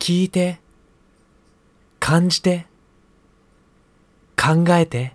[0.00, 0.58] 聞いて、
[2.00, 2.66] 感じて、
[4.34, 5.12] 考えて。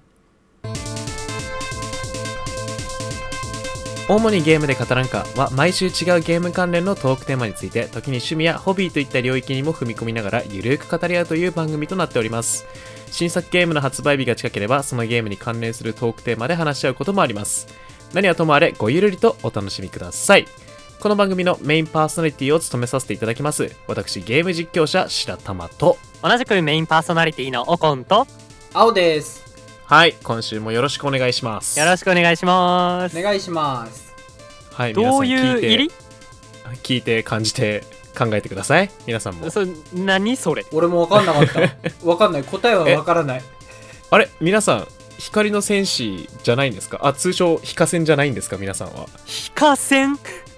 [4.08, 12.68] 主にゲームで語らんかは毎週違うゲーム関連のトークテーマについて時に趣味やホビーといった領域にも踏み込みながらゆるく語り合うという番組となっております。
[13.10, 17.68] 新作ゲームの発売日が近ければそのゲームに関連するトークテーマで話し合うこともあります。
[18.14, 20.46] 何はともあれごゆるりとお楽しみください。
[21.06, 23.70] この番組のメインパーソナリティを務めさせていただきます。
[23.86, 26.00] 私ゲーム実況者白玉と。
[26.24, 28.26] 同じくメインパーソナリティのオコンと。
[28.74, 29.44] 青です。
[29.86, 31.80] はい今週もよろしくお願いします。
[31.80, 33.16] よろしくお願いします。
[33.20, 34.16] お願いします。
[34.74, 35.90] はいどういう入り？
[35.90, 35.94] て
[36.82, 37.84] 聞いて感じて
[38.18, 38.90] 考えてください。
[39.06, 39.52] 皆さんも。
[39.52, 40.66] そ何それ？
[40.72, 41.60] 俺も分かんなかった。
[42.04, 42.44] 分かんない。
[42.44, 43.44] 答えは分からない。
[44.10, 44.28] あれ？
[44.42, 44.88] 皆さん
[45.20, 46.98] 光の戦士じゃないんですか？
[47.04, 48.58] あ通称ヒカセンじゃないんですか？
[48.58, 49.06] 皆さんは。
[49.26, 50.18] 非化線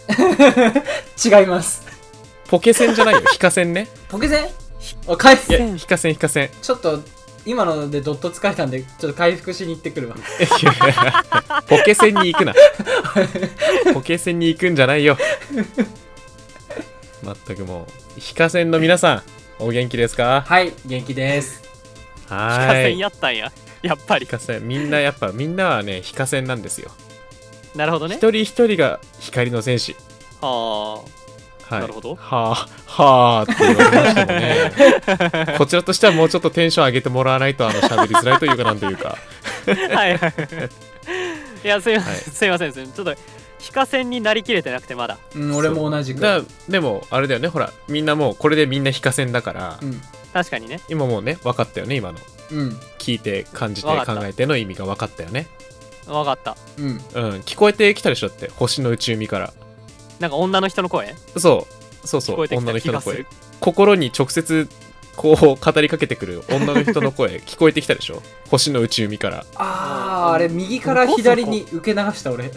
[0.09, 1.85] 違います。
[2.48, 3.21] ポケセンじゃないよ。
[3.31, 3.88] ヒカセンね。
[4.09, 4.48] ポケセン？
[5.07, 6.49] あ回い復やヒカセンヒカセン。
[6.61, 7.02] ちょっと
[7.45, 10.15] 今のでドット疲れたんでちょっと回復しに行ってくるわ。
[11.67, 12.54] ポケセンに行くな。
[13.93, 15.17] ポケセンに行くんじゃないよ。
[17.23, 18.20] まったくもう。
[18.20, 19.23] ヒカセンの皆さん
[19.60, 20.43] お元気ですか？
[20.48, 21.62] はい元気です。
[22.27, 23.51] 非は化線ーいやったんや。
[23.82, 24.26] やっぱり。
[24.26, 26.91] ヒカセンみんなやっぱみんなはねヒカセンなんですよ
[27.77, 28.15] なるほどね。
[28.15, 29.95] 一人一人が光の戦士。
[30.41, 31.03] は
[31.70, 32.15] はい、なるほど。
[32.15, 32.53] はあ
[32.87, 35.55] はあって言われましたもんね。
[35.59, 39.17] こちらとしてはもうちょっとテンション上げてもらわないとあの喋りづらいというかなんというか。
[39.67, 40.17] あはい。
[40.17, 40.33] はい。
[41.63, 42.15] いやすいません、はい。
[42.17, 42.73] すいません。
[42.73, 43.21] すいませんちょっと
[43.59, 45.17] 非化線になりきれてなくてまだ。
[45.35, 46.21] うん俺も同じく。
[46.21, 47.71] だでもあれだよねほら。
[47.87, 50.01] みんなもうこれでみんな非化線だから、うん。
[50.33, 50.79] 確かにね。
[50.89, 52.17] 今もうね分かったよね今の。
[52.51, 52.79] うん。
[52.98, 55.48] 聞いて感じて考えての意味が分かったよね
[56.08, 56.55] わかった。
[56.77, 56.86] うん。
[56.86, 57.00] うん。
[57.41, 58.50] 聞こえてきたでしょって。
[58.55, 59.54] 星の内海から。
[60.20, 61.13] なんか女の人の声？
[61.38, 61.68] そ
[62.04, 62.08] う。
[62.08, 62.36] そうそう。
[62.36, 63.26] 聞こえてきた女の人の声。
[63.60, 64.68] 心に直接
[65.16, 65.35] こう
[65.74, 66.44] 語りかけてくる。
[66.50, 67.38] 女の人の声。
[67.46, 68.22] 聞こえてきたでしょ？
[68.50, 69.46] 星の内海から。
[69.56, 72.51] あーあれ右から左に受け流した俺。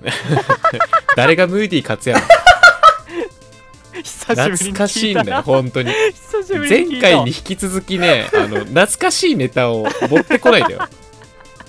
[1.16, 2.24] 誰がムーディー勝つやろ
[4.00, 4.74] 久しぶりに聞いた。
[4.74, 5.90] な懐かしいんだよ本当に。
[6.12, 7.08] 久しぶりに聞前いた。
[7.08, 10.88] 回に引き続きねあの懐かしいネタを持ってこないでよ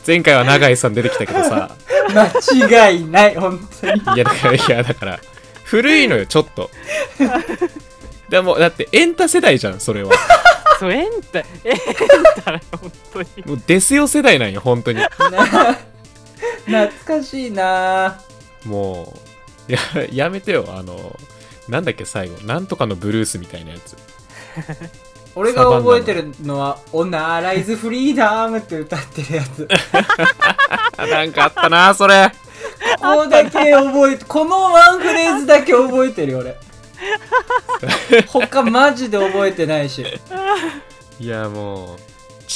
[0.06, 1.76] 前回は永井さん出てきたけどさ。
[2.10, 4.02] 間違いない本当に。
[4.16, 5.20] いやだからいやだから
[5.64, 6.70] 古いのよちょっと。
[8.30, 10.12] でもだってエンタ世代じゃんそれは。
[10.80, 11.46] そうエンタエン
[12.44, 13.28] タだよ本当に。
[13.46, 15.00] もうデスヨ世代なんよ本当に。
[15.00, 15.10] な
[16.66, 18.20] 懐かしいな。
[18.66, 19.14] も
[19.68, 19.80] ういや
[20.12, 21.16] やめてよあの
[21.68, 22.42] なんだっけ最後。
[22.46, 23.96] なんとかのブルースみたいなやつ
[25.40, 29.70] 俺が覚えてるのは「オナライズフリーダム」って歌ってるやつ。
[30.98, 32.30] あ なんかあったなそれ。
[33.00, 36.58] ここだけ覚えてこのワンフレーズだけ覚えてるよ俺。
[38.28, 40.06] 他マジで覚えてないし。
[41.22, 41.98] いやもう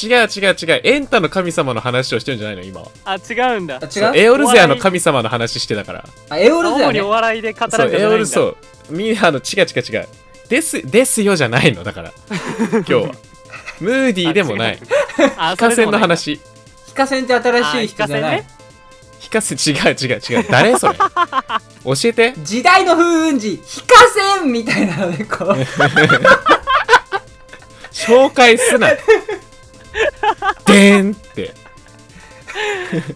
[0.06, 2.88] 違う違う違うエンタの神様の話をしてるんじゃないの今は。
[3.06, 3.76] あ違うんだ。
[3.76, 4.18] 違う？
[4.18, 6.06] エオルゼアの神様の話してたから。
[6.30, 6.86] あエオルゼアね。
[6.88, 8.18] 主にお笑いで語られてないんだ。
[8.18, 8.58] ルそう。
[8.90, 10.08] みんなあの違う違う違う
[10.50, 12.14] ですですよじゃないのだから。
[12.72, 13.12] 今日は。
[13.80, 14.80] ムーディーでもない。
[15.38, 16.40] あヒカセンの話。
[16.88, 18.44] ヒカセンって新しい人じゃない、あ
[19.20, 20.46] ヒヒカセン違う違う違う。
[20.50, 20.98] 誰それ？
[21.86, 22.34] 教えて。
[22.44, 23.96] 時代の風雲児ヒカ
[24.40, 25.56] センみたいなのでこう。
[27.92, 28.90] 紹介すな。
[30.66, 31.54] でーんって。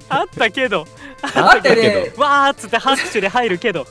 [0.10, 0.88] あったけど。
[1.22, 2.12] あってね。
[2.18, 3.86] わーっつって拍手で入るけど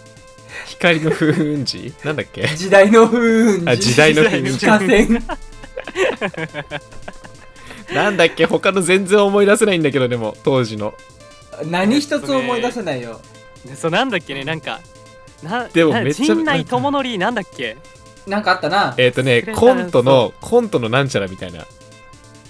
[0.64, 1.92] 光の風雲児？
[2.04, 2.46] なんだっけ？
[2.48, 3.90] 時代の風雲あ児。
[3.90, 4.66] 時代の風雲ヒ児。
[4.66, 5.22] カセン
[7.94, 8.46] なんだっけ？
[8.46, 10.94] 他の全然思い出せないんだけどでも当時の。
[11.70, 13.20] 何一つ思い出せないよ。
[13.74, 14.44] そうなんだっけね？
[14.44, 14.80] なんか
[15.42, 17.76] ななでもめっちゃ陣内智則なんだっけ？
[18.26, 18.94] なんかあったな。
[18.98, 21.64] えっ、ー、とねコントのコントのなんちゃらみたいな。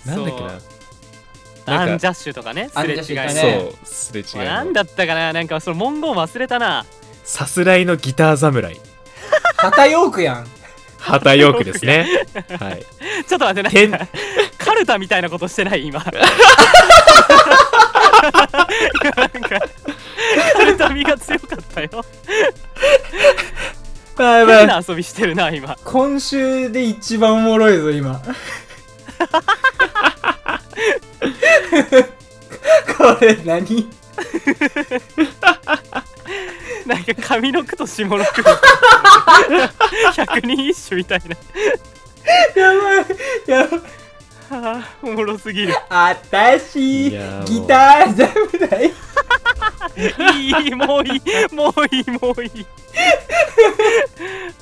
[0.07, 0.49] なんだっけな？
[0.49, 4.45] なんかアンジャッシュとかねアすれ違いンジャッシュいたそねうすれ違いの。
[4.45, 5.33] なんだったかな？
[5.33, 6.87] なんかその文言忘れたな
[7.27, 8.81] さすらいのギター侍。
[9.57, 10.47] 旗ヨークやん。
[10.99, 12.07] 旗ヨークですね。
[12.61, 12.87] はい。
[13.27, 13.99] ちょっと待ってな。
[13.99, 14.07] んか
[14.57, 15.99] カルタみたいなことしてない今。
[15.99, 16.21] なんか
[20.55, 22.05] カルタ身が強かったよ。
[24.19, 25.77] や変な遊びしてるな今。
[25.85, 28.23] 今週で一番おもろいぞ今。
[32.97, 33.91] これ何？
[36.87, 38.43] なんか上の句と下の句。
[40.15, 41.37] 百人一首みたいな。
[42.61, 43.05] やばい。
[43.47, 43.81] やばい。
[44.49, 45.75] あーおもろすぎる。
[45.89, 47.45] あたしいやーもう。
[47.47, 48.93] ギター侍
[50.39, 51.21] いいもういい
[51.53, 52.67] もういいもういい。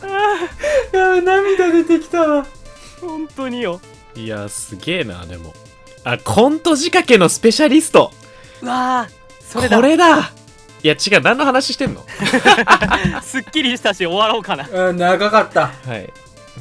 [0.03, 0.07] あ
[0.97, 2.23] や涙出てきた。
[2.23, 2.47] わ
[3.01, 3.81] 本当によ。
[4.15, 5.53] いやすげえなでも。
[6.05, 8.11] あコント仕掛けのスペシャリスト。
[8.63, 9.13] うわー
[9.45, 9.77] それだ。
[9.77, 10.33] これだ
[10.85, 12.05] いや違う何の話してんの？
[13.25, 14.69] すっきりしたし終わろうかな。
[14.71, 15.69] うん長かった。
[15.69, 16.13] はい。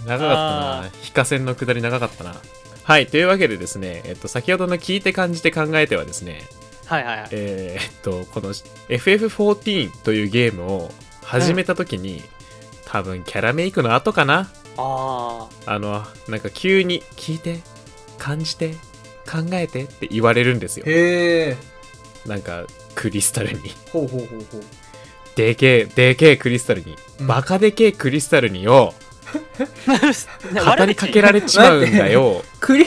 [0.05, 0.83] 長かったな。
[0.85, 2.33] あ非化線の下り長かったな。
[2.83, 6.41] はいというわけでですね、えっと、先ほどの聞いて感じて考えてはですね
[6.85, 7.27] はいはいはい。
[7.31, 10.91] えーっとこの FF14 というゲームを
[11.25, 12.23] 始めた時に、
[12.85, 14.49] 多分キャラメイクの後かな？
[14.77, 17.59] ああのなんか急に聞いて
[18.17, 18.75] 感じて
[19.29, 20.85] 考えてって言われるんですよ。
[20.87, 21.57] へえ
[22.25, 22.63] なんか
[22.95, 23.59] クリスタルに。
[23.91, 24.63] ほうほうほうほう。
[25.35, 27.27] でけえでけえクリスタルに、うん。
[27.27, 28.93] バカでけえクリスタルによ
[30.65, 32.43] あ 語りかけられちまうんだよ。
[32.59, 32.85] クリ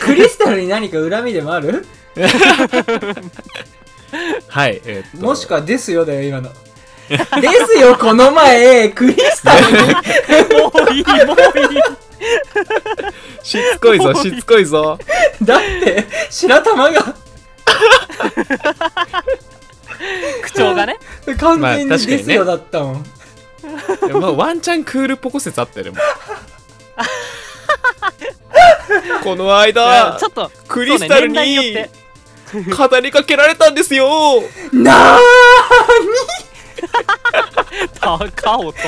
[0.00, 1.86] クリスタルに何か恨みでもある？
[4.48, 5.26] はいえーっと。
[5.26, 6.50] もしくはですよだよ今の。
[7.08, 9.78] ですよこの前クリスタルに。
[10.62, 11.36] もういいもう
[11.74, 11.80] いい。
[13.42, 14.98] しつこいぞしつこいぞ。
[15.42, 17.14] だって白玉が
[20.42, 20.98] 口調がね。
[21.38, 23.04] 完全にまあ確かにねですよだったもん、
[24.06, 25.96] でもまあワンチャンクールっぽこ説あったよでも。
[29.22, 31.90] この間ちょっとクリスタルそうね年代によっにて
[32.76, 34.42] 語りかけられたんですよ。
[34.72, 35.20] なー
[38.00, 38.78] 高尾と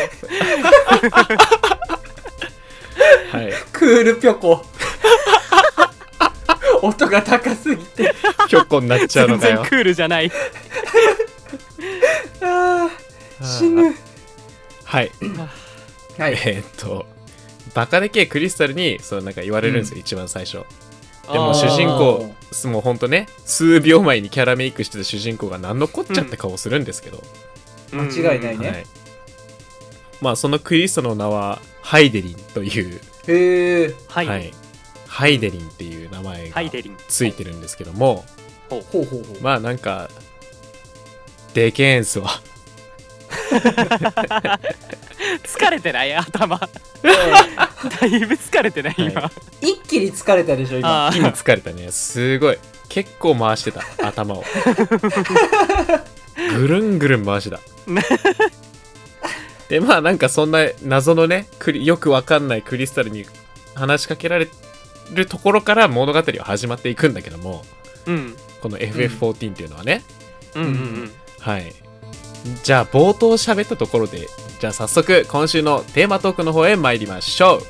[3.32, 3.52] はい。
[3.72, 4.62] クールピョコ
[6.82, 7.55] 音が高
[8.68, 9.56] ひょっこになっちゃうのかよ。
[9.56, 10.30] 全然クールじゃない。
[12.42, 13.94] あー死ぬ。
[14.84, 15.10] はい。
[16.18, 17.06] はえーっと
[17.74, 20.58] バカでけえクリスタルにそうなんか言われるんですよ、一番最初。
[21.30, 22.34] でも主人公
[22.68, 27.22] もうほんとね数秒前にキャラメイクしてた主人公が何のこっちゃって顔するんですけど、
[27.92, 28.68] 間違いないね。
[28.68, 28.86] はい、
[30.20, 34.52] まあそのクリスタの名はハイデリンという、へえはい、はい。
[35.06, 36.96] ハイデリンっていう名前がハイデリン。
[37.08, 38.24] ついてるんですけども
[38.68, 38.82] ほう。
[38.90, 40.08] ほうほうまあなんか
[41.54, 42.30] でけえんすわ。
[45.44, 46.14] 疲れてない？
[46.14, 46.58] 頭。
[46.58, 46.68] だ
[48.06, 49.30] いぶ疲れてない今、は
[49.60, 51.08] 一気に疲れたでしょ今。
[51.08, 51.90] 疲れたね。
[51.90, 52.58] すごい。
[52.88, 54.44] 結構回してた頭を。
[56.56, 57.60] ぐるんぐるん回してた。
[59.68, 63.26] でまあなんかそんな謎のねクリよくわかんないクリスタルに
[63.74, 64.48] 話しかけられ
[65.12, 67.64] るところから物語は始まっていくんだけども。
[68.06, 68.36] うん
[68.66, 70.02] この FF14 っていうのはね、
[70.56, 71.10] うんうんうん。
[71.38, 71.72] はい。
[72.64, 74.26] じゃあ冒頭喋ったところで
[74.58, 77.62] じゃあ早速今週のテーマトークの方へ参りましょう。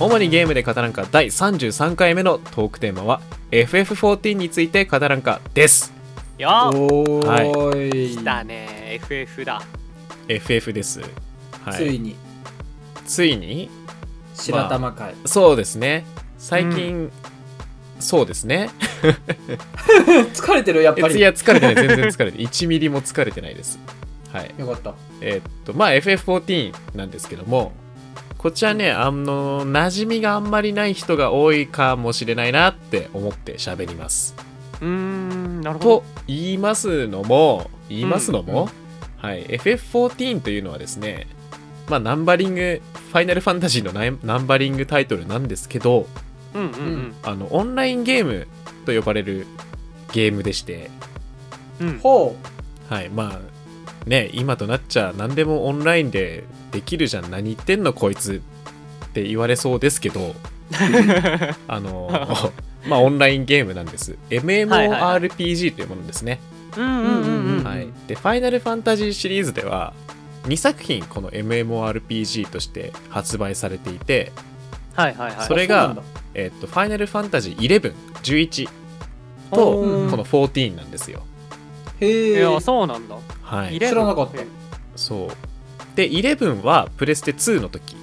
[0.00, 3.20] 主にゲームで語らんか第33回目のトークテーマは
[3.50, 5.92] FF14 について語らんかです。
[6.38, 8.98] よーおーい、来たね。
[9.02, 9.60] FF だ。
[10.28, 11.02] FF です、
[11.62, 12.16] はい、ついに。
[13.06, 13.68] ついに？
[14.34, 16.04] 白玉会、そうですね
[16.44, 17.10] 最近、
[18.00, 18.68] そうですね。
[20.34, 21.16] 疲れてるやっぱり。
[21.16, 21.74] いや疲れてない。
[21.74, 22.46] 全然疲れてない。
[22.46, 23.78] 1ミリも疲れてないです。
[24.30, 24.54] はい。
[24.58, 24.94] よかった。
[25.22, 27.72] えーっとまあ FF14 なんですけども
[28.36, 34.34] こちらねあの馴染みがあんまりない人が多いかもしれないなって思って喋ります。
[34.82, 35.96] うーんなるほど。
[36.00, 38.84] と言いますのも言いますのも、うん
[39.26, 41.26] はい FF14 というのはですね
[41.88, 46.06] まあナンバリングファイナルファンタジーのナンバリングタイトルなんですけど
[46.54, 47.14] うんうんうん。
[47.22, 48.46] あのオンラインゲーム
[48.86, 49.46] と呼ばれる
[50.12, 50.90] ゲームでして。
[51.80, 51.98] うん。
[51.98, 52.36] ほ
[52.88, 57.30] はいまあね今となっちゃ何でもオンラインでできるじゃん。
[57.30, 58.42] 何言ってんのこいつ
[59.06, 60.34] って言われそうですけど。
[61.68, 62.10] あの
[62.86, 64.16] まあオンラインゲームなんです。
[64.30, 66.40] MMORPG というものですね、
[66.76, 69.94] うんうんうんうんはい、でファイナルファンタジーシリーズでは
[70.44, 74.32] 2作品この MMORPG として発売されていて、
[74.94, 75.46] はいはいはい。
[75.46, 75.96] それが
[76.34, 78.68] えっとファイナルファンタジー11、11
[79.52, 81.22] とうんこの14なんですよ。
[82.00, 83.16] へいえやそうなんだ。
[83.42, 84.38] はい、知らなかった。
[84.96, 85.96] そう。
[85.96, 87.96] で、11はプレステ2の時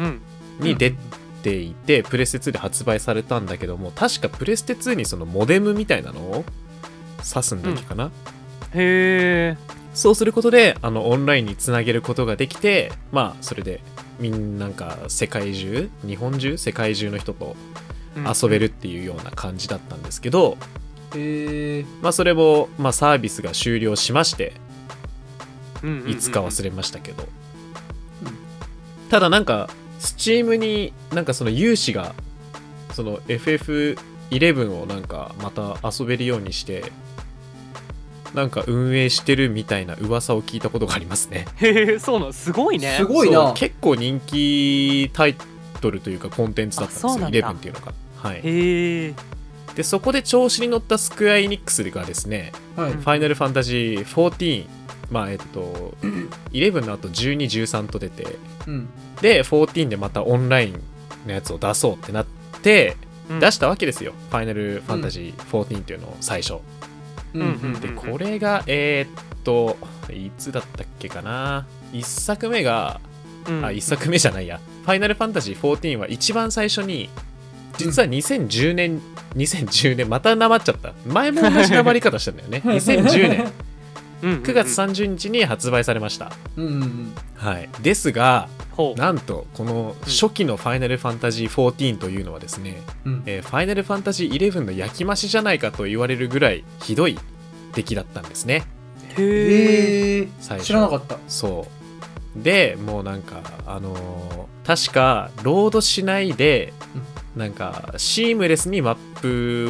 [0.00, 0.20] うん。
[0.60, 0.94] に出
[1.42, 6.44] ていて、プレステ2で発売されたんだけども、確かプレステ2にそのモデムみたいなのを
[7.20, 8.10] 挿すんだっけかな、
[8.74, 9.56] へえ
[9.94, 13.80] そうすることで、あの、オンラインにつなげることができて、まあ、それで、
[14.18, 17.56] みんななんか世界中、日本中、世界中の人と
[18.16, 20.56] 遊べるっていうような感じだったんですけど、
[21.14, 24.54] へえまあ、それも、まあ、サービスが終了しまして、
[26.06, 27.28] いいつか忘れましたけど、
[29.08, 29.70] ただなんか
[30.00, 32.14] Steam になんかその有志が
[32.92, 36.92] その FF11 をなんかまた遊べるようにして
[38.34, 41.46] なんか運営してるみたいな噂を聞いたことがありますね。
[41.56, 42.96] へえそうなのすごいね。
[42.98, 43.52] すごいな。
[43.54, 45.36] 結構人気タイ
[45.80, 47.38] トルというかコンテンツだったんですよあそうなんだ。
[47.38, 47.92] 11っていうのが。
[48.16, 48.36] はい。
[48.36, 48.40] へ
[49.08, 49.14] え。
[49.74, 52.92] でそこで調子に乗ったスクエア・エニックスがですねはい。
[52.92, 54.66] ファイナルファンタジー14
[55.10, 55.94] まあえっと
[56.52, 58.26] 11の後1213と出て
[58.66, 58.88] うん。
[59.22, 60.80] で14でまたオンライン
[61.26, 62.26] のやつを出そうってなっ
[62.62, 62.96] て
[63.30, 63.40] うん。
[63.40, 66.54] 出したわけですよ、ファイナルファンタジー14っていうのを最初、
[67.32, 69.76] でこれがえーっと
[70.10, 71.66] いつだったっけかな。
[71.92, 73.00] 1作目が
[73.46, 73.64] うん。
[73.64, 77.08] あ1作目じゃないや、ファイナルファンタジー14は一番最初に
[77.76, 79.00] 実は2010年、
[79.36, 80.92] 2010年またなまっちゃった。
[81.06, 82.62] 前も同じなまり方したんだよね。
[82.64, 83.40] 2010年。
[84.22, 86.32] うんうんうん9月30日に発売されました、
[87.36, 87.68] はい。
[87.82, 88.48] ですが
[88.96, 93.22] なんとこの初期のファイナルファンタジー14というのはですね、うん。
[93.26, 97.18] えーファイナルファンタジー11の焼き増しじゃないかと言われるぐらいひどい
[97.74, 98.64] 出来だったんですね。
[99.16, 100.28] へえ
[100.62, 101.18] 知らなかった。
[101.28, 101.66] そ
[102.36, 102.42] う。
[102.42, 104.58] でもうなんかあのー
[104.88, 106.74] 確かロードしないで、
[107.34, 108.96] なんかシームレスにマッ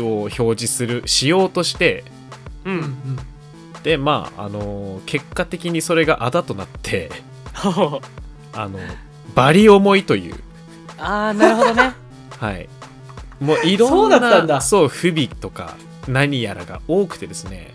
[0.00, 0.36] プを表
[0.66, 2.04] 示するしようとして
[2.64, 2.78] ううん。
[2.80, 3.18] ん
[3.84, 7.10] でまああのー結果的にそれがあだとなって
[8.58, 8.78] あの
[9.34, 10.34] バリ重いという。
[10.98, 11.92] ああなるほどね。
[12.38, 12.68] はい。
[13.40, 14.60] もういろそんなうだったんだ。
[14.60, 15.76] そう不備とか
[16.08, 17.70] 何やらが多くてですね、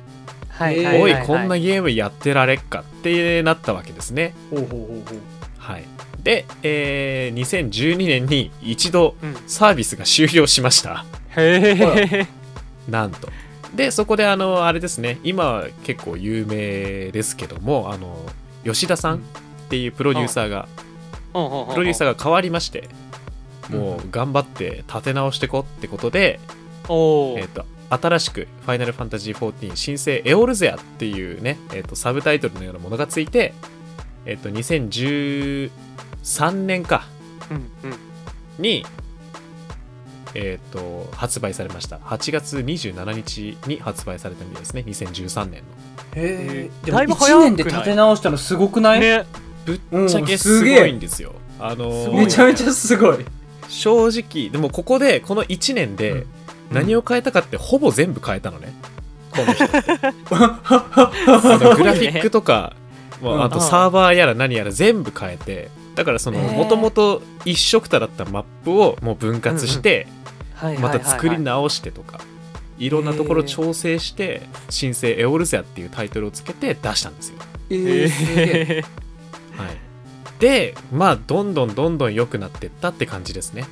[0.50, 4.34] はいはおいこんなゲームやってられっかってなったわけですね。
[4.50, 5.20] ほうほうほうほう。
[5.58, 5.84] はい。
[6.22, 9.36] で、えー2012年に一度うん。
[9.48, 11.06] サービスが終了しました。
[11.38, 11.78] へ
[12.12, 12.28] え
[12.90, 13.30] なんと。
[13.74, 15.20] でそこであのあれですね。
[15.24, 18.18] 今は結構有名ですけどもあの
[18.66, 19.22] 吉田さん
[19.74, 20.68] っていうプロデューサーが、
[21.32, 22.90] プロデューサーーが変わりまして
[23.72, 26.40] もう頑張って立て直してこってことで、
[26.88, 33.56] えっと新しく「ファイナルファンタジー14新生エオルゼア」っていうね、えっとサブタイトルのようなものがついて、
[34.28, 35.72] えっと2013
[36.52, 37.08] 年か
[37.50, 37.58] うん
[37.90, 37.98] うん。
[38.60, 38.86] に、
[40.36, 41.98] えっと発売されました。
[41.98, 44.84] 8月27日に発売されたみたいですね。
[44.86, 45.68] 2013年の。
[46.16, 47.52] へえでもだいぶ早1くない？
[47.52, 49.26] 年で立て直したのすごくない、ね
[49.66, 51.34] ぶっちゃけうんすごいんですよ。
[51.60, 53.26] あのめちゃめちゃすごい。
[53.70, 56.26] 正直でもここでこの1年で
[56.72, 58.74] 何を変えたかってほぼ全部変えたのね。
[59.32, 59.66] この人。
[61.76, 62.76] グラフィックとか、
[63.22, 70.08] まあ、あとサーバーやら何やら全部変えてだからそのもともと一色ただったマップをもう分割して
[70.56, 72.20] はいまた作りな直してとか
[72.80, 77.36] いろんなところ調整して「新生エオルゼア」っていうタイトルをつけて出したんですよ。
[77.70, 78.86] えー、
[80.40, 83.66] でまあどんどんどんどん良くなってったって感じですね。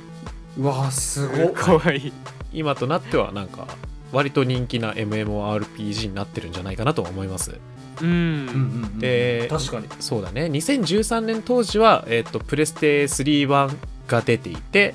[0.58, 1.98] うわすごっえかわい。
[2.08, 2.12] い
[2.52, 3.66] 今となってはなんか
[4.12, 7.52] 割と人気な MMORPG になってるんじゃないかなと思います。
[8.00, 8.58] ううんんうんう
[8.96, 8.98] ん。
[8.98, 9.88] で確かに。
[10.00, 10.44] そうだね。
[10.46, 14.94] 2013年当時は、えっとプレステ3版が出ていて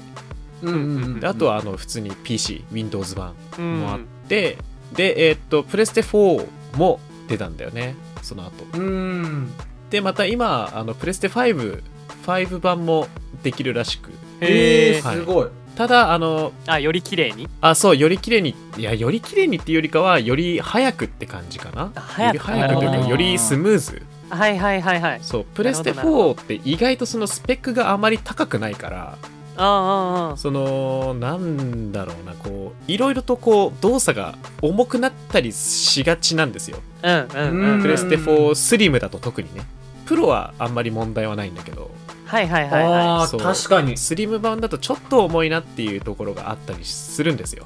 [0.61, 1.19] うんうんうん。
[1.19, 4.57] であとはあの普通に PC Windows 版うんもあって、
[4.93, 7.95] でえっとプレステ4も出たんだよね。
[8.21, 8.65] その後。
[8.77, 9.51] うん
[9.89, 11.81] でまた今あのプレステ5
[12.25, 13.07] 5版も
[13.43, 14.11] できるらしく。
[14.41, 17.47] えへえー、すごい、ただあのあより綺麗に？
[17.61, 21.91] あそうより綺麗にいやより綺麗にっていうよりかはより早くって感じかな。
[21.95, 22.35] あ早く。
[22.35, 24.01] より早くというかよりスムーズ。
[24.29, 25.19] はいはいはいはい。
[25.21, 29.17] そうプレステなるほど4って意外とそのスペックがあまり高くないから
[29.55, 36.79] ああああそのなんだろうなこういろいろとこう動作が重くなったりしがちなんですよ。
[37.03, 37.81] うんうんうん。
[37.81, 39.61] プレステ4スリムだと特にね
[40.07, 41.91] プロはあんまり問題はないんだけど。
[42.25, 43.39] はいはいはいはああそう。
[43.41, 43.97] 確かに。
[43.97, 47.65] スリム版だとちょっと重いなっていうところがあったりするんですよ、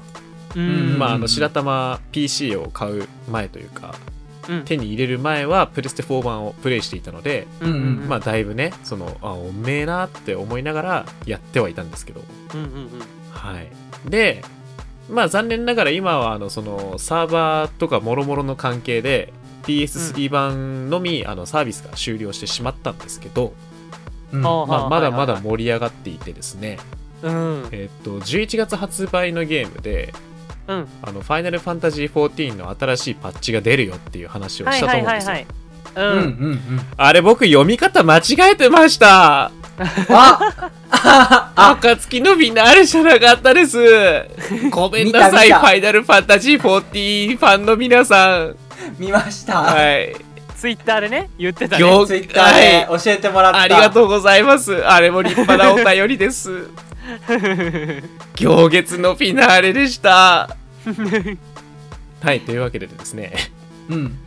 [0.54, 0.98] いうん。
[0.98, 3.94] まああの白玉 PC を買う前というか
[4.48, 4.64] うん。
[4.64, 8.08] 手に入れる前はプレステ4版をプレイしていたので、うんうんうん。
[8.08, 12.22] まあだいぶねそのあおめえなって思いながらやってはいたんですけど。
[12.54, 12.88] うんうんうん。
[13.30, 13.68] はい。
[14.08, 14.42] で
[15.08, 23.54] まあ残念ながら今はあのそのサーバーとかもろもろの関係で PS3 版のみ、あのサービスが終了してしまったんですけど、
[24.32, 24.46] うん。
[24.46, 26.78] あまあ、まだまだはい盛り上がっていてですね、
[27.22, 27.68] うん。
[27.72, 30.12] えっと11月発売のゲームで
[30.68, 30.88] うん。
[31.02, 35.32] あのファイナルファンタジー14の新しいパッチが出るよっていう話をはいしたと思うんですよ。
[35.32, 35.46] はい
[35.94, 36.04] うん。
[36.04, 36.60] うんうんうん。
[36.96, 39.44] あれ僕読み方間違えてました。
[39.44, 39.50] あ
[40.08, 41.76] ああ。
[41.82, 43.78] 暁のフィナーレじゃなかったです
[44.70, 48.56] ごめんなさい見た見たファイナルファンタジー14ファンの皆さん
[48.98, 50.14] 見ました、はい。
[50.56, 51.84] ツイッターでね言ってたね。
[51.84, 52.86] 行ツイッターで。
[52.88, 54.86] 教えてもらった、ありがとうございます。
[54.86, 56.68] あれも立派なお便りです。
[58.36, 60.56] 行月のフィナーレでした。
[62.22, 63.32] はいというわけでですね。
[63.88, 64.18] うん。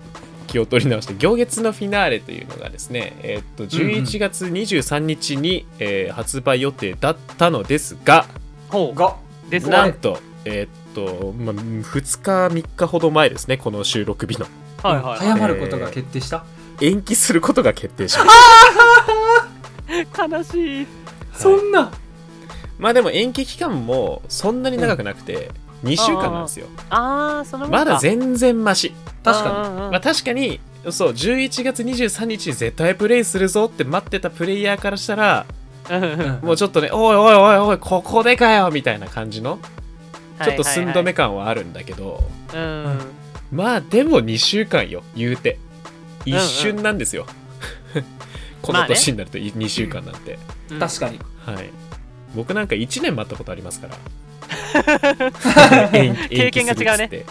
[0.48, 8.26] 気を取り直して行月のフィナーレというのがですね、えーっと11月23日に、えー発売予定だったのですが
[8.70, 8.98] ほう。
[8.98, 9.16] が。
[9.50, 14.48] ですねなんとえーっと、まあ、2日3日ほど前ですねこの収録日の。
[14.82, 16.46] はいはい早まることが決定した、
[16.82, 18.32] 延期することが決定しまし
[20.16, 20.28] た。
[20.28, 20.88] 悲しい。
[21.36, 21.92] そんな？
[22.78, 25.52] まあでも延期期間もそんなに長くなくて
[25.84, 26.68] 2週間なんですよ。
[26.90, 28.94] ああそのまだ全然マシ。
[29.24, 29.52] 確かか
[29.92, 30.60] まあ確かに
[30.92, 35.46] そう11月23日に絶対プレイするぞって待ってたプレイヤーからしたら
[35.90, 36.40] にうん。
[36.44, 39.60] もうちょっとねおいおいおいおいここでかよみたいな感じの
[40.44, 42.24] ちょっと寸止め感はあるんだけど、
[42.54, 43.00] うん。
[43.52, 45.60] まあでも2週間よ言うて。
[46.26, 47.28] 一瞬なんですよ、
[48.64, 50.40] この年になると2週間なんて、
[50.72, 50.80] うん。
[50.80, 51.20] 確かに。
[51.46, 51.70] はい。
[52.36, 53.96] 僕なんか1年待ったことありますから。
[56.30, 57.26] 経験が違うね。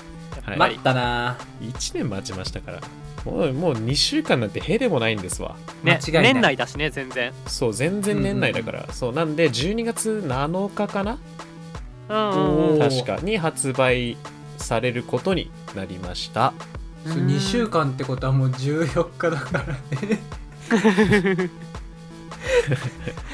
[0.45, 1.37] はい、待ったな。
[1.61, 2.81] 1年待ちましたから。
[3.25, 5.57] もうもう2週間なんてへでもないんですわ。
[5.83, 6.35] ね間違いない。
[6.35, 7.33] 年内だしね全然。
[7.47, 11.19] そう全然年内だから、そうなんで12月7日かな
[12.09, 14.17] 確かに発売
[14.59, 16.53] されることになりました。
[17.07, 19.79] そう2週間ってことはもう14日だからね。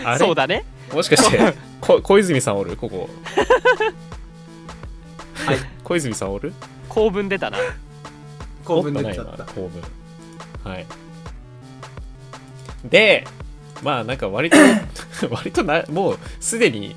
[0.05, 0.19] あれ？
[0.19, 0.65] そうだね。
[0.93, 2.77] もしかして こ小泉さんおる？
[2.77, 3.09] ここ。
[5.47, 5.59] はい。
[5.85, 6.53] 小泉さんおる？
[6.89, 7.59] 公文出たな。
[8.65, 9.71] 興奮出ちゃおった公
[10.65, 10.73] 文。
[10.73, 10.87] はい。
[12.85, 13.27] で
[13.83, 14.57] まあなんか割と
[15.31, 16.95] 割となもうすでに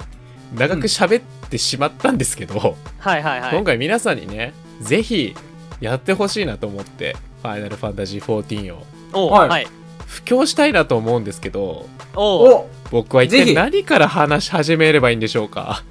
[0.55, 1.23] 長く喋っ
[1.53, 3.51] てしまったんですけど、はいはいはい。
[3.51, 5.35] 今回皆さんにねぜひ
[5.79, 8.75] やってほしいなと思って「ファイナルファンタジー14」
[9.17, 9.47] をはい。
[9.47, 9.67] おはい。
[10.07, 13.53] 布教したいなと思うんですけどおうお僕は一ぜひ。
[13.55, 15.83] 体何から話し始めればいいんでしょうか？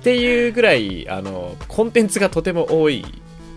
[0.00, 3.04] っていうぐらいあのコンテンツがとても多い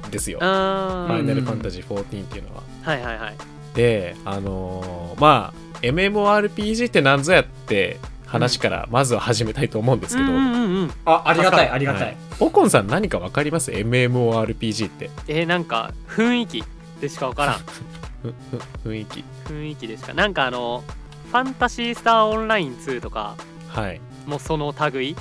[0.08, 2.64] んですよ、うファイナルファンタジー14っていうのは。
[2.84, 3.36] はいはいはい。
[3.76, 10.92] であのーまあ MMORPG って何ぞやって話からまずは始めたいと思うんですけど、うんうんうんうん。
[11.05, 12.18] あありがたいはいありがたい、はい。
[12.40, 15.09] オコンさん何か分かります？MMORPG って。
[15.27, 16.63] えーなんか雰囲気
[17.01, 17.55] でしかわからん。
[18.85, 19.24] 雰囲気。
[19.48, 20.13] 雰囲気でしか？
[20.13, 20.83] なんかあの
[21.31, 23.35] ファンタシースターオンライン2とか
[23.70, 24.01] はい。
[24.25, 25.16] もその類？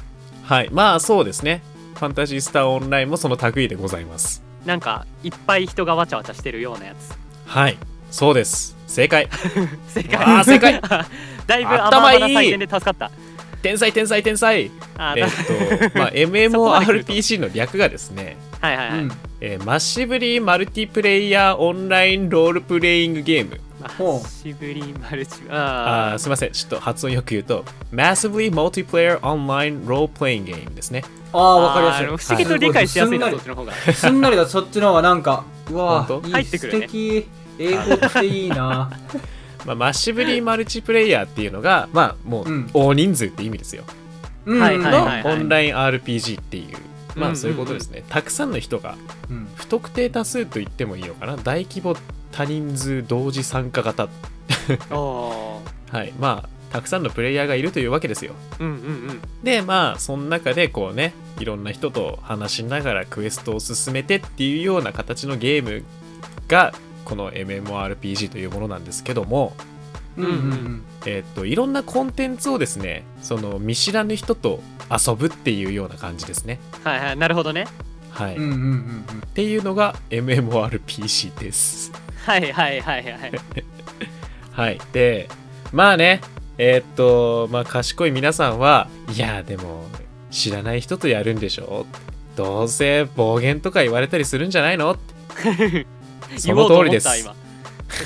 [0.45, 0.69] はい。
[0.73, 1.63] まあそうですね。
[1.95, 4.43] ファンタジースターオンラインもその類でございます。
[4.65, 7.15] なんかいっぱい人がわちゃわちゃしてるようなやつ。
[7.47, 7.79] はい。
[8.11, 8.77] そうです。
[8.87, 9.29] 正解。
[9.89, 10.17] 正解。
[10.25, 10.81] あー正解
[11.47, 12.19] だいぶ頭いい。
[12.19, 13.11] 甘々な採点で助かった。
[13.63, 14.63] 天才天才天才。
[14.63, 16.11] えっとまあ
[16.51, 17.13] そこまで来ると。
[17.13, 19.13] MMORPG の略がですねはいはいはい、うん。
[19.41, 23.61] えーマッシブリーマルティプレイヤーオンラインロールプレイングゲーム。
[23.81, 26.53] まほうあしぶりマルチああーすいません。
[26.53, 31.03] ちょっと発音よく言うと Massively Multiplayer Online Role Playing Game ですね。
[31.33, 32.07] ああわかりやすい。
[32.07, 33.35] あー不思議と理解しやすいな、はい。
[33.35, 33.73] そっちの方が。
[33.73, 34.47] すんなりだ。
[34.47, 36.87] そっちの方がなんかうわ入ってくるね。
[36.87, 37.27] 素敵。
[37.59, 38.91] 英語っていいな
[39.67, 43.85] まあ、マッシブリーマルチプレイヤーっていうのが、まあ、もううん大人数って意味ですよ。
[44.47, 46.77] のオンライン RPG っていう、
[47.19, 48.05] まあそういうことですね。
[48.09, 48.97] たくさんの人が、
[49.29, 51.37] うん不特定多数と言ってもいいのかな？
[51.37, 51.97] 大規模
[52.31, 54.09] 多人数同時参加型。
[54.91, 56.13] はい。
[56.21, 58.35] まあ、たくさんのプレイヤーがいるというわけですよ。
[58.61, 58.77] うんうんう
[59.13, 65.85] んで、まあ、その中でこうね、いろんな人と話しながらクエストを進めてっていうような形のゲーム
[66.49, 66.75] が、
[67.07, 69.55] この MMORPG というものなんですけども、
[70.19, 76.59] うんうんえっといろんなコンテンツをですねその見知らぬ人と遊ぶっていうような感じですね。
[76.85, 77.17] はいはい。
[77.17, 77.67] なるほどね。
[78.11, 78.37] はい。
[78.37, 78.73] うんうんうんうん。
[79.25, 81.93] っていうのが MMORPG です。
[82.25, 83.33] はいはいはいはい。
[84.53, 85.29] はい、で
[85.73, 86.23] まあね
[86.59, 89.85] えっとまあ賢い皆さんはいやでも
[90.31, 91.87] 知らない人とやるんでしょ？
[92.37, 94.93] どうせ暴言とか言われたりするんじゃないの？
[94.93, 95.87] って
[96.39, 97.09] その通りです。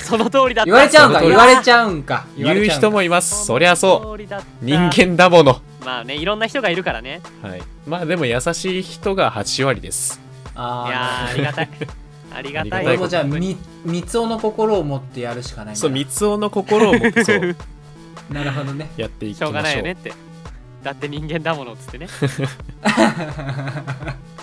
[0.05, 0.65] その通りだった。
[0.65, 2.25] 言われちゃうんか言われちゃうんか。
[2.37, 3.45] 言う人もいます。
[3.45, 4.21] そりゃそう。
[4.61, 5.61] 人間だもの。
[5.83, 7.21] まあねいろんな人がいるからね。
[7.41, 10.21] はい、まあでも優しい人が8割です。
[10.55, 11.69] あいやー ありがたい。
[12.33, 12.71] ありがたい。
[12.71, 12.85] ありがたい。
[12.85, 17.55] 俺もじゃあみ三つ男の心を持ってやるしかないそう三つ男の心を持って そう。
[18.29, 18.89] なるほどね。
[18.97, 19.53] やっていきしょう。
[19.53, 19.81] がましょう。
[19.83, 20.13] ないよねって。
[20.83, 22.07] だって人間だものっつってね。
[22.81, 23.03] は
[24.09, 24.40] い、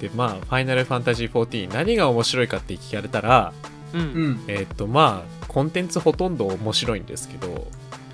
[0.00, 3.52] でまあ「ファイナルファンタジー14」何が面白いかって聞かれたら
[3.92, 4.00] うん。
[4.00, 4.44] うん。
[4.48, 7.66] えっとまあコンテンツほとんど面白いんですけど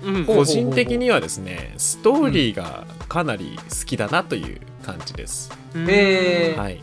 [0.03, 0.25] うん。
[0.25, 5.51] 個人的にはですねストーリーがかなり好きだなという感じです。
[5.73, 5.87] うん。
[5.89, 6.59] えー。
[6.59, 6.79] はい、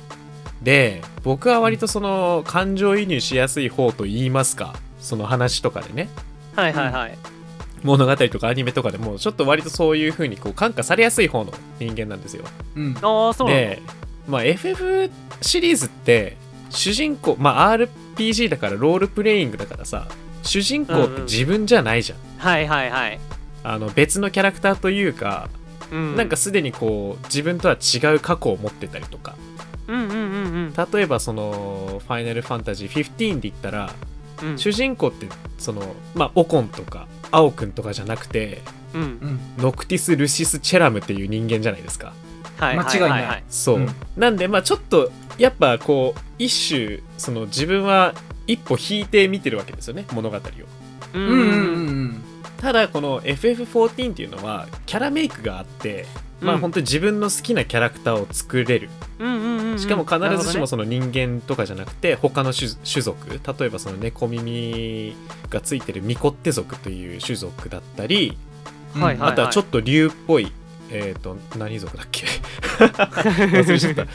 [0.62, 6.08] で僕は割とその感情移入しやすい方と言いますかその話とかでね。
[6.56, 7.18] はいはいはい。
[7.82, 12.44] 物語とかアニメとかでもちょっと割とそういう風にこう感化されやすい方の人間なんですよ。
[12.76, 12.96] うん。
[13.02, 13.82] ああそうなんだで、
[14.26, 16.37] まあ、FF シリーズって
[16.70, 20.08] 主人公まあ RPG だからロールプレイングだからさ
[20.42, 23.20] 主人公って自分じゃないじゃん、はいはいはい。
[23.62, 25.48] あの別のキャラクターというか、
[25.90, 26.16] うん。
[26.16, 29.37] なんかすでにこう自分とは違う過去を持ってたりとか。
[29.88, 30.18] うんうんうんう
[30.70, 30.74] ん。
[30.92, 33.94] 例えばその「ファイナルファンタジー15」で言ったら、
[34.42, 34.58] うん。
[34.58, 38.62] 主人公ってそのまあオコンとかアオくんとかじゃなくて
[38.94, 39.02] うん。
[39.02, 39.40] うん。
[39.58, 42.12] ノクティス・ルシス・チェラムっていう人間じゃないですか
[42.56, 43.22] はい間違いない。
[43.22, 43.88] ははそう、うん。
[44.16, 48.14] なんでまあちょっとやっぱこう一種その自分は
[48.46, 50.40] 一歩引いて見てるわけですよね物語を。
[51.14, 51.48] うんうんうんう
[52.04, 52.22] ん。
[52.58, 56.06] ただこの FF14 っていうのはキャラメイクがあって、
[56.40, 58.90] まあうん本当に自分の好きなキャラクターを作れる。
[59.18, 59.78] うんうんうんうん。
[59.78, 65.16] しかも必ずしもその人間とかじゃなくて他の種種族例えばその猫耳
[65.48, 68.36] がついてるミコッテ族という種族だったり、
[68.94, 69.30] ほどねはいはい。
[69.30, 70.52] あとはちょっと竜っぽい
[70.92, 72.26] えっ、と何族だっけ？
[72.78, 74.07] 忘れちゃった。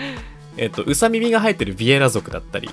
[0.56, 2.70] えっとウサ耳が生えてるビエラ族だったり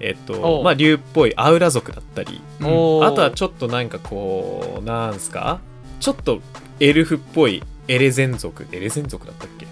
[0.00, 2.64] えっ、とまあ竜っぽいアウラ族だったりう。
[2.64, 5.60] んあとはちょっとなんかこうなんすか？
[6.00, 6.40] ちょっと
[6.80, 9.66] エルフっぽいエレゼン族エレゼン族だったっけ？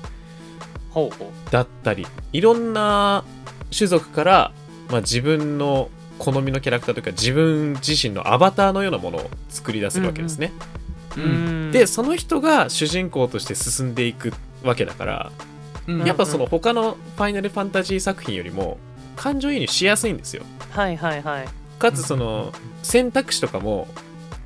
[0.90, 1.16] ほう。
[1.18, 3.24] ほだったりいろんな
[3.76, 4.52] 種族から、
[4.90, 10.87] まあ、自分の好みのキャラクターというか自分自身のアバターのようなものを作り出せるわけですね、うううんん
[11.72, 15.32] でその人が主人公として進んでいくわけだから
[15.88, 16.04] うん。
[16.04, 18.78] やっぱその他のファイナルファンタジー作品よりも
[19.16, 20.44] 感情移入しやすいんですよ。
[20.70, 21.48] はいはいはい。
[21.78, 23.88] かつその選択肢とかも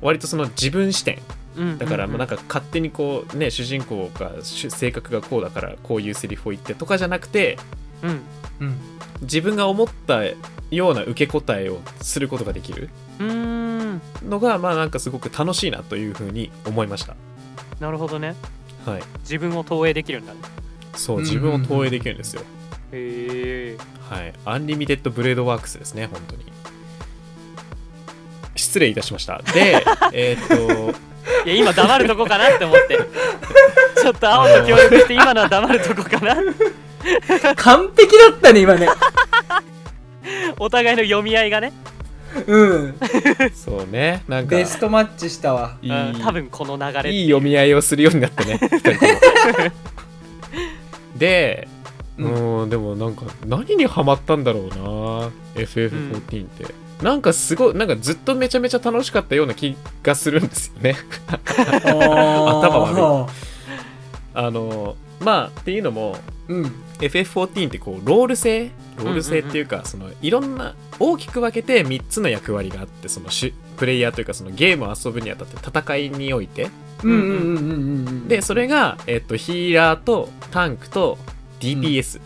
[0.01, 1.19] 割とその自分視点。
[1.55, 1.77] うん。
[1.77, 7.57] だからもうなんかか勝手にこうね主人公がし性格がこうだからこういうセリフを言ってとかじゃなくて
[8.01, 8.21] うん
[8.61, 8.77] うん。
[9.21, 10.23] 自分が思った
[10.71, 12.89] ような受け答えをすることができる。
[13.19, 13.62] うーん
[14.27, 14.89] のがまあなん。
[14.89, 17.15] かすごく楽しいなというふうに思いました
[17.79, 18.35] なるほどね
[18.85, 20.25] はい自分を投影できるん。
[20.25, 20.39] だね
[20.95, 22.17] そう自分を投影できるん。
[22.17, 22.41] ですよ、
[22.91, 23.77] へえ
[24.09, 26.43] はい Unlimited Blade Works ですね本当に
[28.55, 30.91] 失礼いたしましたでえっと
[31.45, 32.99] いや今黙るとこかなって思って
[34.01, 36.35] ちょっと青と協力して今のは黙るとこかな
[37.55, 38.87] 完璧だったね今ね
[40.59, 41.73] お互いの読み合いがね
[42.47, 42.95] うん。
[43.53, 44.23] そうね。
[44.27, 45.77] なんかベストマッチしたわ。
[45.81, 48.59] いいうん多分この流れいい読み合いをするようになってね。
[48.71, 49.11] 二人とも。
[51.17, 51.67] で
[52.17, 56.65] ううんんでもなんか何にハマったんだろうな FF14 って、
[57.03, 60.95] なんかすごいなんかずっとめちゃめちゃ楽しかったような気がするんですよね。
[61.83, 63.31] 頭悪
[64.35, 66.17] あのまあっていうのも
[66.49, 66.71] いうん
[67.05, 76.69] FF14 ってこうロール制ロール制っていうか、そのいろんな大きく分けて3つの役割があってそのしプレイヤーというかそのゲームを遊ぶにあたって戦いにおいて。
[77.03, 81.17] うんうんうんうんうんでそれが、えっと、ヒーラーとタンクと
[81.59, 82.21] DPS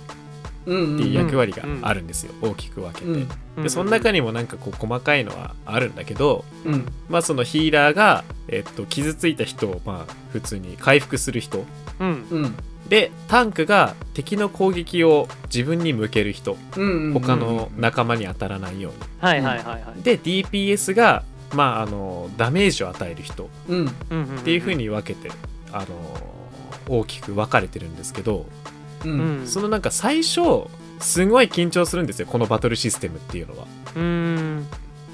[0.68, 3.18] うんっていう役割があるんですよ、大きく分けて、う
[3.62, 3.64] ん。
[3.64, 6.86] でその中にもなんかこう細かいのはあるんだけどうん。
[7.10, 11.66] まあそのヒーラーが、えっと、傷ついた人をまあ普通に回復する人。
[12.00, 12.28] うん。
[12.30, 12.56] うん
[12.90, 16.58] でタンクが敵の攻撃を自分に向ける人。
[16.76, 20.02] うん他の仲間に当たらないように、はいはいはいはい。
[20.04, 21.24] で DPS が
[21.54, 23.50] まああのダメージを与える人。
[23.68, 23.78] うん。
[23.78, 25.32] うんうんっていう風に分けて、
[25.72, 25.88] あの
[26.88, 28.46] 大きく分かれてるんですけど、
[29.06, 29.44] ううん。
[29.44, 30.42] んそのなんか最初
[31.00, 33.68] すごい緊張するんですよこのバトルシステムっていうのは。
[33.96, 34.68] うーん。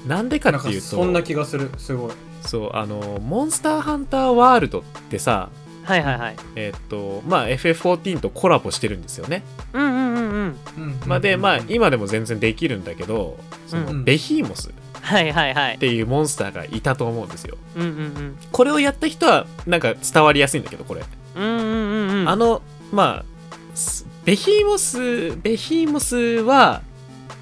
[0.06, 2.12] なんでかなんかっていうとそんな気がするすごい。
[2.42, 5.48] そうあのモンスターハンターワールドってさ
[5.84, 6.36] はいはいはい。
[6.56, 9.42] えっとまあ FF14 とコラボしてるんですよね。
[9.72, 10.58] うんうんうんうん。
[10.78, 11.00] うん。
[11.06, 14.04] まあ、でまあ今でも全然できるんだけどそのうん。
[14.04, 14.70] ベヒーモス。
[14.70, 15.78] っはいはいはい。
[15.78, 17.58] ていうモンスターがいたと思うんですよ。
[17.76, 21.02] うんうんこれをやった人はなんか伝わりやすいんだけどこれ。
[21.36, 22.20] うんうんうんうん。
[22.22, 26.82] うんあのまあすベヒーモスベヒーモスは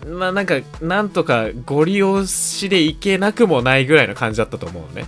[0.07, 5.07] まあなんかなんとかご利用しでいけなくもないぐらいの感じだったと思うのね。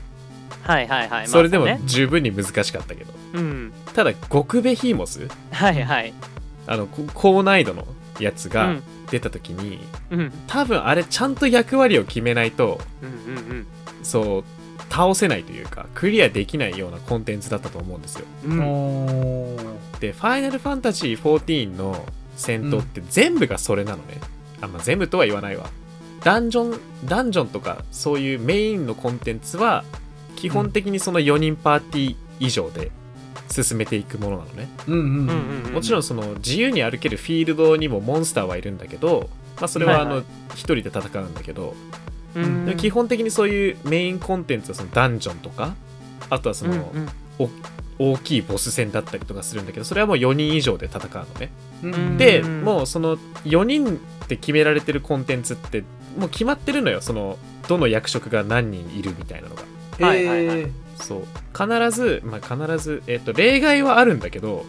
[0.63, 1.09] はいはいはい。
[1.11, 3.13] まあそれでも十分に難しかったけど。
[3.35, 3.73] うん。
[3.93, 6.15] ただ極ベヒーモスはいはい。
[6.67, 7.87] あのこ高難易度の
[8.19, 8.83] やつがうん。
[9.11, 10.33] 出た時に、うん。
[10.47, 13.67] 多分あれちゃんと役割を決めないとうんうん
[14.03, 14.45] そう
[14.91, 18.27] 倒せないというかクリアできないようなコンテンツだったと思うんですよ。
[18.47, 19.57] うん。
[20.01, 24.21] で「ファイナルファンタジー14」の戦闘って全部がそれなのね、
[24.61, 25.69] あまあ、全部とは言わないわ。
[26.23, 29.85] ダンジョンダンジョンとかそういうメインのコンテンツは
[30.37, 32.91] 基本的にその4人パーティー以上で
[33.49, 35.65] 進めていくものなのね、うんうん。
[35.67, 40.19] うんもちろんその自由に歩けるフィールドにもモンスターはいるんだけど、まあ、それはあのはい。
[40.19, 41.75] はい一人で戦うんだけど、
[42.35, 42.65] うん。
[42.65, 45.75] でも基本的にそういうメインコンテンツはそのダンジョンとか
[46.31, 46.81] あとはその、うん
[47.41, 47.51] うん。
[47.99, 51.51] 大きいボス戦だったりとかするんだけどそれはもう4人以上で戦うのね。
[51.83, 52.17] うん。
[52.17, 52.63] でうん。
[52.63, 55.83] もうその4人って決められてるコンテンツって
[56.19, 57.01] もう決まってるのよ。
[57.01, 59.63] そのどの役職が何人いるみたいなのが。
[60.01, 61.23] はいはいはいそう。
[61.57, 64.65] 必ずまあ必ずえっ、と例外はあるんだけど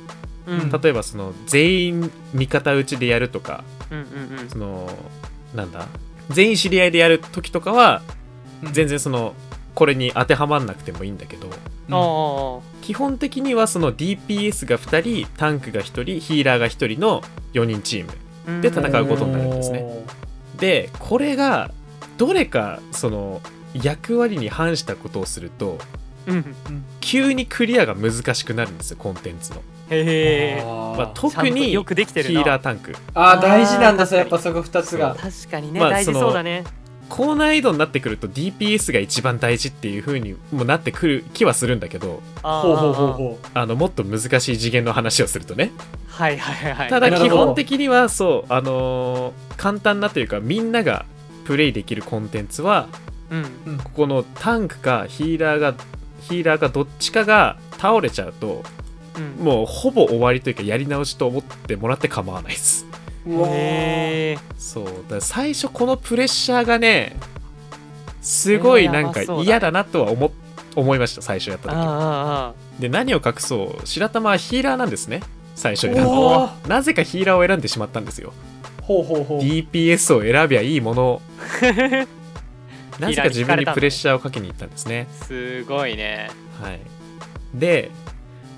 [0.47, 0.69] うん。
[0.71, 4.49] 例えばその全員味方討ちでやるとかうんうんうん。
[4.49, 4.89] その
[5.53, 5.87] なんだ？
[6.29, 8.01] 全員知り合いでやる時とかは
[8.71, 9.33] 全然その
[9.75, 11.47] これに当てはまんなくてもいいんだけど
[11.89, 17.21] うんお基本的にはその DPS が2人タンクが1人ヒーラーが1人の
[17.53, 20.05] 4人チームーで戦うことになるんですね。
[20.57, 21.71] でこれが
[22.17, 23.41] どれかその
[23.73, 25.77] 役割に反したことをすると
[26.27, 26.55] うん。
[27.01, 30.63] 急にクリアが難しくなるんですよコンテンツの、へえ。
[30.63, 32.95] まあ、特によくできてるヒなーラータンク。
[33.13, 35.15] あー大事なんだそうやっぱそこ2つが。
[35.15, 36.63] 確かにね、まあ大事そうだね。
[37.09, 45.71] 高難易度になってくると DPS が一番大事っていう風にもなってくる気はするんだけどほうほうほうほあのもっと難しい次元の話をするとね。
[46.07, 51.05] はいはいはいただ基本的にはそうあのー簡単なというかみんなが
[51.45, 52.87] プレイできるコンテンツは
[53.29, 53.43] うん。
[53.43, 53.77] ううん。
[53.77, 55.75] ここのタンクかヒーラーが
[56.29, 58.63] ヒーラーがどっちかが倒れちゃうと
[59.17, 59.45] うん。
[59.45, 62.85] もうほぼ終わりというかやり直しと思ってもらって構わないです。
[63.25, 63.51] うわー。
[63.51, 63.55] へ
[64.33, 64.85] えそう。
[65.09, 67.15] だ最初このプレッシャーがね
[68.21, 70.31] すごいなんか嫌だなとは思
[70.75, 71.75] 思いました最初やった時。
[71.75, 73.87] はあで何を隠そう。
[73.87, 75.21] 白玉はヒーラーなんですね。
[75.55, 78.33] 最初選んだおーなぜかヒーラーを選んでしまったんですよ。
[78.81, 79.39] ほうほうほう。
[79.39, 81.21] DPS を選びゃいいもの。
[81.61, 82.07] ー
[82.99, 85.07] なぜか自分にプレッシャーをかけに行ったんですね。
[85.11, 86.29] すごいね。
[86.61, 86.79] はい。
[87.53, 87.91] で、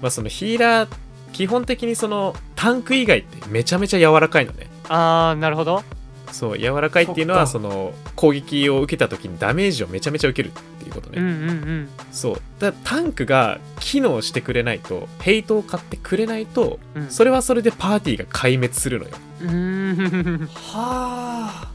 [0.02, 0.95] まあ、そのヒーラー
[1.34, 4.67] 基本的にそのタンク以外ってめちゃめちゃ柔らかいのね。
[4.89, 5.84] ああなるほど。
[6.32, 12.41] そう柔らかいっていうのはその攻撃を受けた時にダメージをめちゃめちゃ受けるっていうことね、うんうんそう。
[12.60, 17.04] だタンクが機能してくれないとヘイトを買ってくれないとうん。
[17.04, 19.12] うんそれはそれでパーティーが壊滅するのよ。
[19.41, 20.47] うーん。
[20.47, 21.71] はあ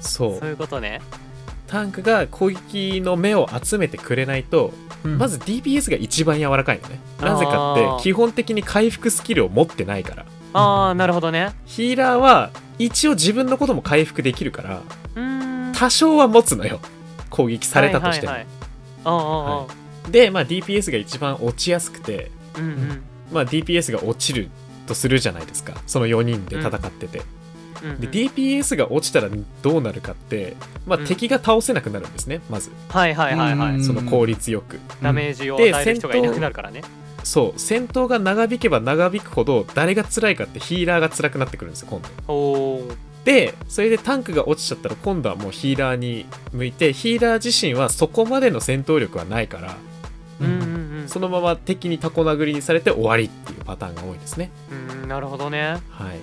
[0.00, 0.38] そう。
[0.38, 1.00] そういうことね
[1.68, 4.72] タンクが攻撃の目を集めてくれないと
[5.04, 6.98] まず DPS が一番柔らかいのね。
[7.20, 10.26] なぜかって基本的に回復スキルを持ってないから。
[10.54, 11.52] ああなるほどね。
[11.66, 14.82] ヒーラーは一応自分のことも回復できるから
[15.14, 15.72] うーん。
[15.72, 16.80] 多少は持つのよ。
[17.30, 18.58] 攻撃されたとしても、はいはいはい。
[19.04, 19.66] あああ
[20.08, 23.02] あで、まあ、DPS が一番落ちやすくて、うんうん。
[23.30, 24.48] まあ、DPS が落ちる
[24.86, 25.74] とするじゃないですか。
[25.86, 27.24] その4人で戦ってて、うん
[27.82, 29.28] うんで DPS が落ちたら
[29.62, 31.06] どうなるかって、まあうん。
[31.06, 32.70] 敵が倒せなくなるんですねまず。
[32.88, 33.74] はいはいはいはい。
[33.76, 33.84] うん。
[33.84, 34.78] その効率よく。
[35.02, 36.82] ダメージを与でえる人がいなくなるからね。
[37.24, 37.58] そう。
[37.58, 43.08] 戦闘が長引けば長引くほど誰が辛いかってヒーラーが辛くなってくるんですよ今度。
[43.24, 49.76] でそれでタンクが落ちちゃったら今度はもうヒーラーに向いてヒーラー自身はそこまでの戦闘力はないから
[50.40, 50.62] うんうん
[51.02, 51.08] うん。
[51.08, 54.50] そのまま敵にタコ殴りにされて終わりっていうパターンが多いですね。
[54.70, 55.78] うんなるほどね。
[55.90, 56.18] はい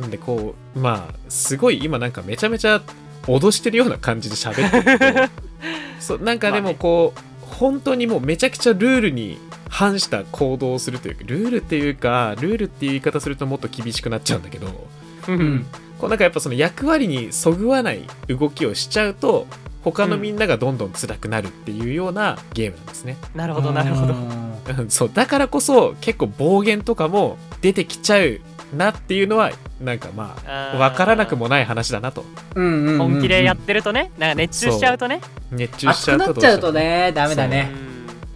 [0.00, 2.82] なんでこうまあすごい今なんかめちゃめちゃ
[3.22, 5.20] 脅してるような感じで喋ってるけど
[6.00, 7.20] そうなんかでもこう、
[7.56, 14.88] 本当にもうめちゃくちゃルールに反した行動をするというかルールっていうかルールっていう言い方するともっと厳しくなっちゃうんだけど
[15.28, 15.66] ううんん。
[15.98, 19.46] こうなんかやっぱその役割にそぐわない動きをしちゃうと
[19.82, 24.14] 他のみんながどんどん辛くなるっていうようなゲームなんですね、なるほどなるほど。
[24.14, 24.90] うん。
[24.90, 28.40] そうだからこそ結構暴言とかも出てきちゃう
[28.76, 32.24] なっていうのはなんかまあ分からなくもない話だなと。
[32.54, 32.98] うんうんうんうん。
[32.98, 35.20] 本気でやってるとねなんか熱中しちゃうとね。
[35.50, 36.72] 熱中しちゃうとどちゃうと。
[36.72, 37.88] ねダメだうねん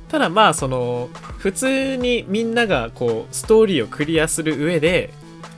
[0.09, 5.11] ただまあその普通にみんながこうストーリーをクリアする上で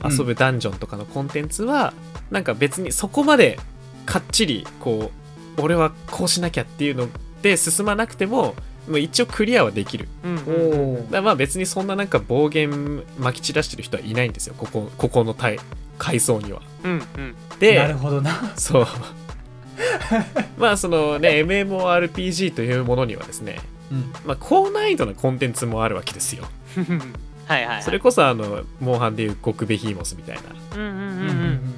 [0.03, 1.93] 遊ぶダンジョンとかのコンテンツは、
[2.31, 3.59] なんか別にそこまで
[4.05, 5.11] かっちりこ
[5.57, 7.07] う俺はこうしなきゃっていうの
[7.41, 8.55] で進まなくても
[8.87, 10.07] もう一応クリアはできる。
[10.23, 11.11] うん。
[11.11, 15.59] だまあ別にそんななんか暴言まき散らしてる人はいないんですよここここの階
[15.97, 16.61] 階層には。
[16.83, 16.99] うんうん。
[16.99, 17.05] な
[17.59, 18.53] でるほどな。
[18.55, 18.87] そう。
[20.57, 23.59] まあそのね MMORPG というものにはですね
[23.91, 24.13] うん。
[24.25, 26.45] まあ高難易度なコンテンツもあるわけですよ。
[27.47, 27.83] はいはいはい。
[27.83, 30.41] それこそあのモンハンでいう極ベヒーモスみたいな。
[30.77, 31.73] うんうんうんううんん。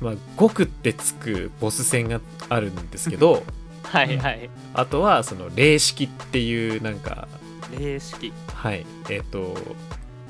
[0.00, 3.42] まあ極ってつくボス戦があるんですけど
[3.92, 4.48] はいはい。
[4.72, 7.28] あとはその霊式っていうなんか
[7.78, 8.32] 霊式。
[8.54, 8.86] はい。
[9.10, 9.54] えっ、と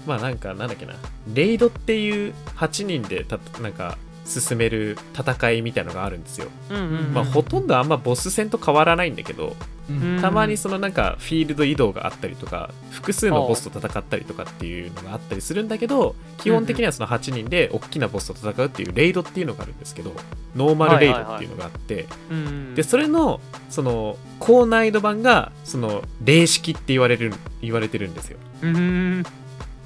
[0.05, 0.95] まあなんかなんだっけな。
[1.33, 6.81] レイドっていう8人でたなんか進める戦いみたいのがあるんですよ、うんう
[7.11, 9.57] んまあほとんどあんまボス戦と変わらないんだけど
[9.91, 10.21] うん。
[10.21, 20.15] たまにそのなんかフィールド移動があったりとか複数のボスと戦ったりとかっていうのがあったりするんだけど基本的にはその8人で大きなボスと戦うっていうレイドっていうのがあるんですけど
[20.55, 28.39] ノーマルレイドっていうのがあってうんでそれのその高難易度版がその霊式って言われる言われてるんですよ。
[28.63, 29.25] うーん。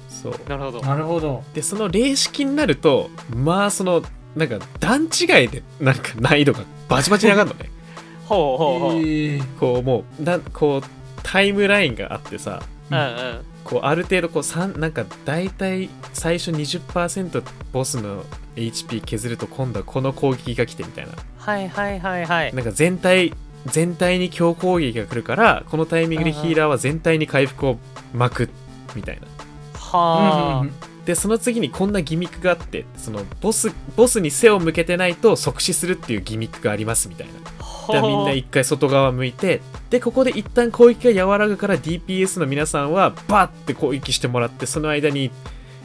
[0.09, 0.49] そう。
[0.49, 0.81] なるほど。
[0.81, 1.43] なるほど。
[1.53, 4.01] でその霊式になるとまあその
[4.37, 7.69] なんか段違いでなんか難易度がバチバチに上がるのね。
[8.25, 10.89] ほうほうほう、うんえーこうもうだこう
[11.23, 18.23] タイムラインがあってさうんこうある程度こうさんなんか大体最初20%ボスの
[18.55, 21.11] HP 削ると今度はこの攻撃が来てみたいな。
[21.37, 22.53] はいはいはいはい。
[22.53, 23.33] なんか全体
[23.65, 27.79] 全体に強攻撃が来るからこのタイミングでヒーラーは全体に回復を
[28.13, 28.49] 巻く
[28.95, 29.27] みたいな。
[29.73, 30.65] はあ、
[31.07, 37.93] でその次にこんなギミックがあってそのボスボスに背を向けてないと即死するっていうギミックがありますみたいな。
[37.93, 45.31] でみんな一回外側向いてでここで一旦攻撃が和らぐから DPS の皆さんはバッて攻撃してもらってその間に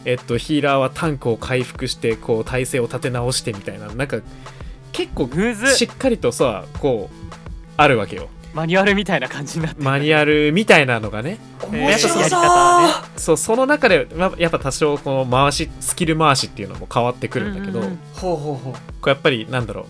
[0.04, 3.86] えっとヒーラーはタンクを回復してこう体勢を立て直してみたいな。
[3.94, 4.18] なんか
[4.90, 5.30] 結構
[5.76, 7.32] しっかりとさこう
[7.76, 9.84] あるわけよマニュアルみたいな感じになってる。
[9.84, 11.38] マニュアルみたいなのがね。
[11.70, 13.36] 面白やりそう方ねそう。
[13.36, 17.98] その中でまやっぱ多少この回しスキル回しっていうのも変わってくるんだけど、うんうんうん。
[18.14, 18.72] ほうほうほう。
[18.72, 19.84] こうやっぱりなんだろう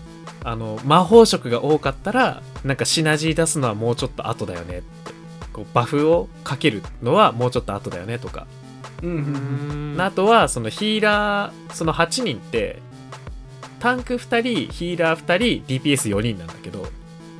[0.44, 5.12] あの魔法色が多かったらなんかシナジー出すのはもうちょっと後だよねって。
[5.53, 8.46] こうバフをかけるのはもうちょっと後だよねとか、
[9.03, 9.20] うんうんうう
[9.94, 12.81] んんあとはそのヒーラーその8人って
[13.81, 16.46] タンク2人ヒーラー2人 DPS4 人なん。
[16.46, 16.87] だけど、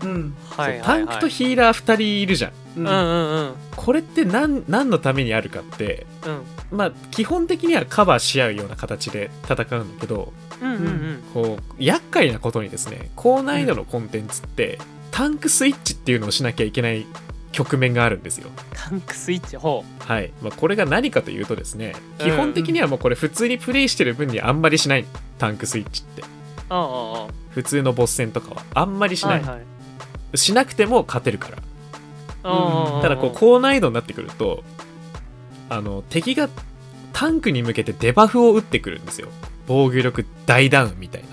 [0.03, 0.79] うんはいはいはい。
[0.79, 2.53] そうタンクとヒーラー2人いるじゃん。
[2.77, 2.87] うん。
[2.87, 3.55] うんうんうん。
[3.77, 6.77] これって何何のためにあるかってうん。
[6.77, 11.23] まあ基本的にはカバーし合うような形で戦うんだけどうんうんうん。
[11.35, 14.79] こう厄介なことにですね高難易度のコンテンツって、
[15.11, 17.07] タンクスイッチっていうのをしなきゃいけない
[17.53, 18.49] 局面があるんですよ。
[18.75, 22.27] タンクスイッチほはい、まあ、これが何かというとですねうん。
[22.27, 25.05] 基本的にはもうこれ普通にプレイしてる分にあんまりしない。
[25.39, 26.23] タンクスイッチって。
[26.23, 26.25] う
[26.71, 27.43] うんうんうん。
[27.51, 29.72] 普通のボス戦とかはあんまりしない、はいはい
[30.35, 31.59] しなくても勝てるから。
[32.51, 33.03] うん。
[33.03, 34.65] ただこう高難易度になってくると
[35.69, 36.49] あの敵が
[37.13, 39.29] タンクに向けてデバフを打ってくるんですよ。
[39.67, 41.29] 防御力大ダウンみたいな。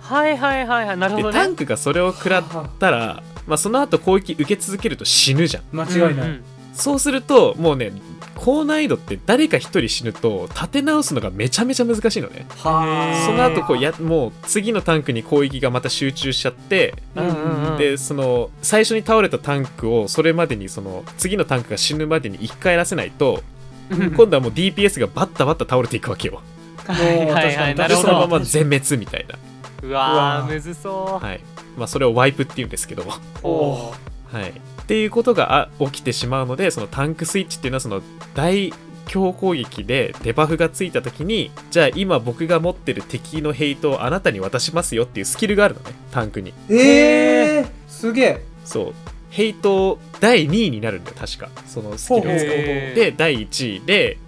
[0.00, 1.32] はいはいはいはいなるほどね。
[1.32, 2.44] でタンクがそれを食らっ
[2.78, 5.62] たら、まあ、その後攻撃受け続けると死ぬじゃん。
[5.72, 6.44] 間違いない、うんうん。
[6.72, 7.92] そうするともうね
[8.36, 12.46] 高難易度って誰か一人死ぬと立て直すのがめちゃめちゃ難しいのね。
[12.58, 13.26] はあ。
[13.26, 17.78] その後こうやもう次のタンクに攻撃がまた集中しちゃってうんうんうん。
[17.78, 23.42] でその最初に倒れたタンクをそれまでにその次のタンクが死ぬまでに1回やらせないと
[23.90, 24.10] うん。
[24.12, 26.42] 今度はもう DPS がバッタバッタ倒れていくわけよ。
[26.86, 27.74] はいはいはい。
[27.74, 28.08] なるほど。
[28.08, 29.38] そのまま全滅みたいな。
[29.82, 30.12] うわー。
[30.12, 31.24] うわむずそう。
[31.24, 31.40] はい。
[31.76, 33.04] まあそれをワイプっていうんですけど
[33.42, 34.04] おー。
[34.32, 34.52] はい、
[34.84, 38.02] っていうことがあ起きてしまうのでそのタンクスイッチっていうのはその
[38.34, 38.72] 大
[39.06, 46.52] 強攻撃でデバフがついた時にじゃあ今僕が持ってる敵のヘイトをあなたに渡しますよっていうスキルがあるのねタンクに。
[46.68, 48.44] えー、すげえ。
[48.64, 48.94] そう。
[49.30, 51.48] ヘイト第2位になるんだよ確か。
[51.66, 54.18] そのスキルを使うで第1位で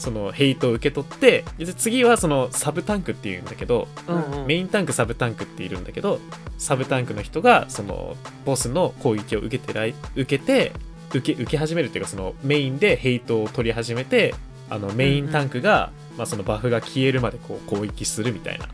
[0.00, 4.46] そのヘイトを受け取ってで次はそのサブタンクっていうんだけどうんうん。
[4.46, 6.20] メインタンクサブタンクっているんだけど
[6.56, 10.72] サブタンクの人がそのボスの攻撃を受けてらい受けて
[11.10, 14.34] 受け受け始めるっていうかそのメインでヘイトを取り始めて
[14.70, 18.68] あのメインタンクが、まあ、そのバフが消えるまでこう攻撃するみたいな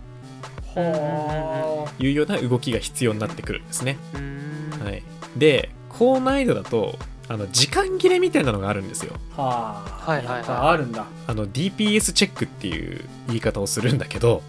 [0.81, 3.97] はいうような動きが必要になってくるんですね。
[4.85, 5.03] はい、
[5.37, 6.97] で高難易度だと
[7.29, 9.15] あの時間切れみたいなのがあるんですよ。
[9.37, 10.11] あはあ。
[10.13, 10.45] はいはいはい。
[10.47, 11.07] あるんだ。
[11.27, 14.43] あの DPS チェックっていう言い方をするんだけど、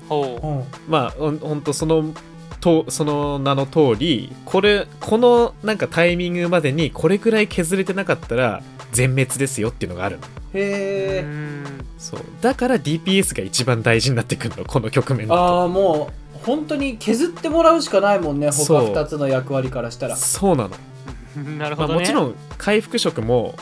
[0.87, 2.13] まあほんほんとその
[2.59, 8.61] とその名の通りこれこのなんかタイミングまでにこれくらい削れてなかったら
[8.91, 10.23] 全滅ですよっていうのがあるの。
[10.53, 11.25] へえ。
[11.97, 12.21] そう。
[12.41, 15.41] だから DPS が一番大事になってくるのこの局面だと。
[15.41, 18.93] ああもう本当に削ってもらうしかないもんね他そう。
[18.93, 20.15] 2つの役割からしたら。
[20.15, 20.79] そうなの、まあ、
[21.57, 21.99] なるほどね。
[21.99, 23.55] もちろん回復色も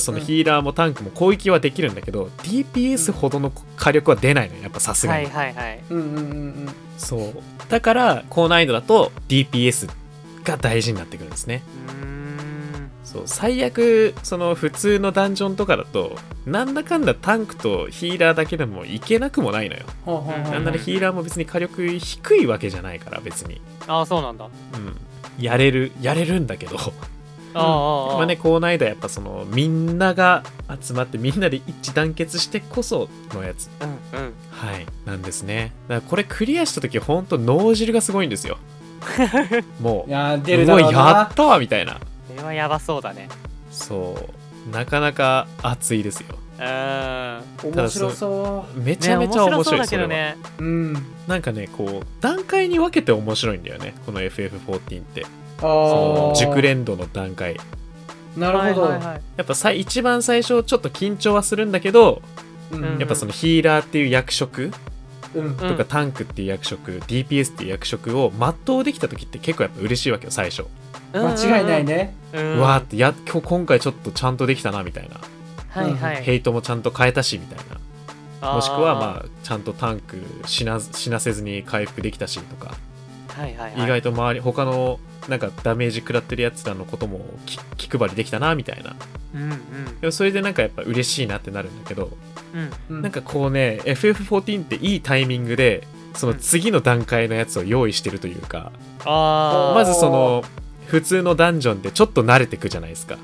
[0.00, 5.80] そのヒーラーもタンクも攻撃はできるんだけど、DPS ほどの火力は出ないのよやっぱさすがに、はいはいはい。
[5.90, 6.74] うんうんうんうん。
[6.96, 7.42] そう。
[7.68, 9.90] だから高難易度だと DPS
[10.44, 11.62] が大事になってくるんですね。
[11.88, 12.90] うーん。
[13.04, 13.22] そう。
[13.26, 16.16] 最悪その普通のダンジョンとかだと
[16.46, 23.60] なんだかんだタンクとヒーラーだけでもいけなくもないのよ、ほうほうほうなんならヒーラーも別に火力低いわけじゃないから別に。
[23.86, 24.46] ああそうなんだ。
[24.46, 24.96] うん。
[25.38, 26.76] やれるやれるんだけど
[27.54, 30.42] まあね高難易度はやっぱそのみんなが
[30.80, 33.68] 集まってみんなで一致団結してこそのやつ。
[33.80, 34.34] うんうん。
[34.50, 35.72] はいなんですね。
[35.88, 38.58] だからこれクリアした時ほんと脳汁がすごいんですよ。
[39.80, 41.94] もいうやー出うるだろうやなったわみたいな。
[41.94, 42.00] こ
[42.36, 43.28] れはやばそうだね。
[43.70, 44.16] そ
[44.68, 44.70] う。
[44.70, 46.36] なかなか熱いですよ。
[46.58, 50.36] 面白そめちゃめちゃ面白いねそれはだけどね。
[50.58, 51.06] ううん。
[51.26, 53.94] なんかねこう段階に分けて面白いんだよね。
[54.06, 55.24] この FF14 って。
[55.24, 55.28] あ
[55.62, 57.56] そ熟練度の段階。
[58.36, 59.20] なるほど、はいはいはい。
[59.36, 62.22] やっぱさ一番最初ちょっと緊張はするんだけど
[62.72, 62.84] うん。
[62.84, 64.70] うんやっぱそのヒーラーっていう役職
[65.34, 65.56] うん。
[65.56, 70.64] とかタンクっていう役職、DPS っていう役職を全うできた時って結構やっぱ嬉しいわけよ最初、
[71.12, 72.14] 間違いないね。
[72.32, 72.58] うん。
[72.58, 75.20] うわーってや今日今回ちょっとちゃんとできたなみたいな、
[75.68, 76.22] はいはい。
[76.22, 77.82] ヘイトもちゃんと変えたしみたいな。
[78.54, 82.74] もしくはまあちゃんとタンク死な死なせずに回復できたしとか、
[83.36, 83.84] はいはいはい。
[83.84, 87.58] 意外と周り他のなんかダメージ食らってるやつらのことも気
[87.88, 88.96] 気配りできたなみたいな。
[89.34, 89.60] うん
[90.02, 90.12] うん。
[90.12, 92.10] それでなんかやっぱ嬉しいなってなるんだけど、
[92.54, 92.96] うん。
[92.96, 98.72] うんなんかこうね FF14 っていいタイミングでその次の段階のやつを用意してるというか、
[99.04, 100.44] あまずその
[100.86, 103.16] 普通のダンジョンでちょっと慣れてくじゃないですか。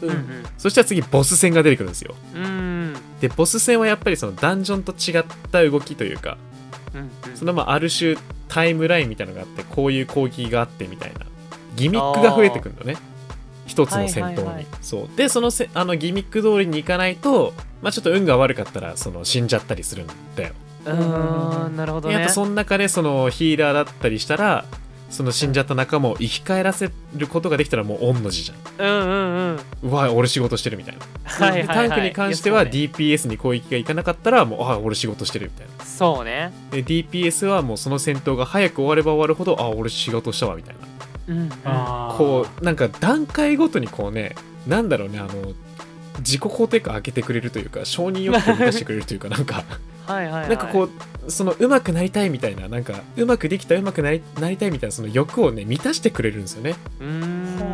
[0.00, 0.14] うーうん。
[0.14, 2.14] んそしたら次ボス戦が出てくるんですよ。
[2.34, 2.94] うんうん。
[3.20, 6.36] でボス戦はやっぱりそのダンジョンと違った動きというか
[6.94, 6.98] う
[7.30, 7.36] ん。
[7.36, 8.16] そのまあある種
[8.52, 11.20] タイムラインみたいなのがあってこういう攻撃があってみたいな。
[11.74, 12.96] ギミックが増えてくるのね。
[13.66, 14.66] 一つの戦闘に、はいはいはい。
[14.82, 15.16] そう。
[15.16, 20.52] でそのせあのギミック通りにいかないと、まあ、ちょっと運が悪かったらその死んじゃったりするんだよ。
[20.84, 22.16] うーんなるほどね。
[22.16, 24.66] やっぱその中でそのヒーラーだったりしたら
[25.12, 28.86] その死んじゃった仲間を生き返らせることができたらもう御の字じゃん。
[28.86, 29.90] うんうんうん。
[29.90, 31.68] うわ俺仕事してるみたいな、はいはいはい。
[31.68, 35.84] でタンクに関しては DPS に攻撃がいかなかったらもうあ俺仕事してるみたいな。
[35.84, 36.50] そうね。
[36.70, 40.76] で DPS はもうその戦闘が早く終われば終わるほどあ俺仕事したわみたい
[41.28, 41.34] な。
[41.34, 41.48] うん。
[42.16, 44.34] こうなんか段階ごとにこうね
[44.66, 45.52] なんだろうねあの
[46.20, 49.64] 自己肯定感上げてくれるというか承認欲求を満たしてくれるというかなんか
[50.06, 50.48] はいはいはい。
[50.48, 50.88] なんかこ
[51.26, 56.74] うその上手くなりたいみたいななんか上手くできた上手くなりなりたいみたいなその欲をね満たしてくれるんですよね。
[57.00, 57.06] うー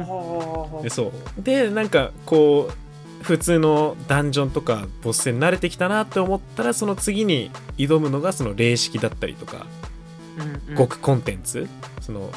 [0.01, 1.43] んほでそう。
[1.43, 9.67] でなんかこう普通のダンジョンとかボス戦慣れてきたなって思ったらその次に挑むのがその霊式だったりとか
[10.39, 10.77] うんうん。
[10.77, 11.69] 極コンテンツ
[12.01, 12.31] その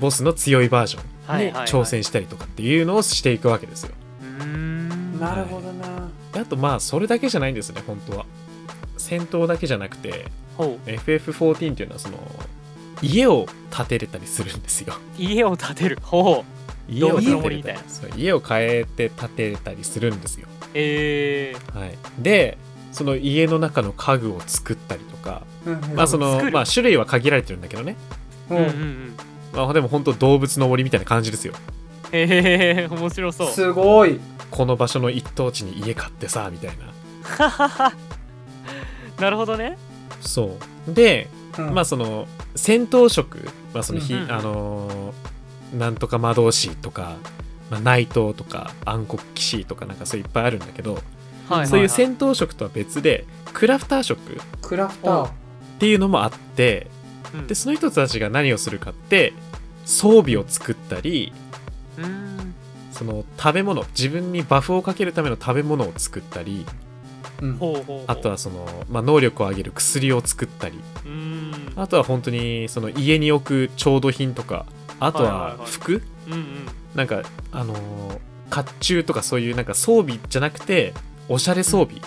[0.00, 1.66] ボスの強いバージョンにはいはいはい。
[1.68, 3.92] 挑戦したりとかっていうのをしていくわけですよ。
[4.20, 5.18] うーん。
[5.20, 6.10] なるほどな。
[6.32, 8.26] であとまあそれだけじゃないんですね本当は
[9.18, 10.88] 戦闘だけじゃなくてほう。
[10.88, 12.18] FF14 っていうのはその
[13.02, 13.46] 家を
[13.76, 14.94] 建てれたりするんですよ。
[15.18, 15.98] 家を建てる。
[16.02, 16.44] ほ
[16.88, 16.92] う。
[16.92, 20.48] 家を建てれたりそう家を変えて建てれたりするんですよ。
[20.74, 21.78] えー。
[21.78, 21.98] はい。
[22.18, 22.58] で
[22.92, 27.96] その家の中の家具を作ったりとかうんまあそのまあ種類は限られてるんだけどね。
[28.50, 28.66] ううんうん。
[28.68, 29.16] ん
[29.52, 31.54] まあでも本当動物の森みたいな感じですよ。
[32.12, 33.50] へえ面白そう。
[33.50, 34.20] すごい。
[34.50, 37.92] この場所の一等地に家買ってさみたいな
[39.18, 39.78] なるほどね。
[40.20, 40.56] そ
[40.88, 40.92] う。
[40.92, 41.74] でうん。
[41.74, 44.32] まあその戦闘職、まあそのひうんうん。
[44.32, 45.34] あのー
[45.78, 47.16] なんとか魔導士とか、
[47.68, 50.98] まあ、内藤とか暗黒騎士とかなんかそういっぱいあるんだけど、
[51.48, 55.30] はいそういうせ戦闘職とは別でクラフター職っクラフター。
[55.80, 56.86] ていうのもあって
[57.48, 59.32] でその人たちが何をするかって
[59.84, 61.32] 装備を作ったり
[61.98, 62.54] うん。
[62.92, 66.64] その食べ物自分にバフをかけるための食べ物を作ったり
[68.06, 70.80] あとはその、まあ、能力を上げる薬を作ったり。
[71.76, 74.66] あとは本当にその家に置く調度品とか。
[75.00, 76.02] あとは服、
[76.94, 77.22] なんか
[77.52, 78.18] あのー
[78.50, 80.94] 甲冑とかそういうなんか装備じゃなくて
[81.28, 82.00] おしゃれ装備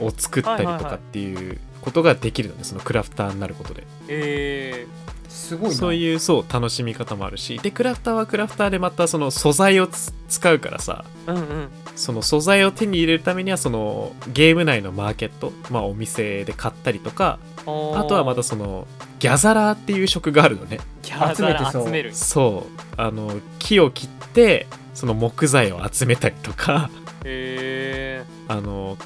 [0.00, 3.84] を作ったりとかっていうことができるのでそのクラフターになることで。
[4.08, 4.86] え
[5.32, 5.76] すごいな。
[5.76, 7.58] そういうそう楽しみ方もあるし。
[7.58, 11.04] でクラフターはクラフターでまたその素材をつ使うからさ。
[11.26, 11.68] ー、うんうん。
[11.96, 18.86] その素材を手に入れるためにはそのゲーム内のマーケット、まあ、お店で買ったりとかあとはまたその
[19.18, 20.78] ギャザラーっていう職があるのね。
[21.02, 22.14] ギャ集めてそう集める。
[22.14, 23.00] そう。
[23.00, 26.90] あの木を切ってその木材を集めたりとか。
[27.24, 28.96] へえあの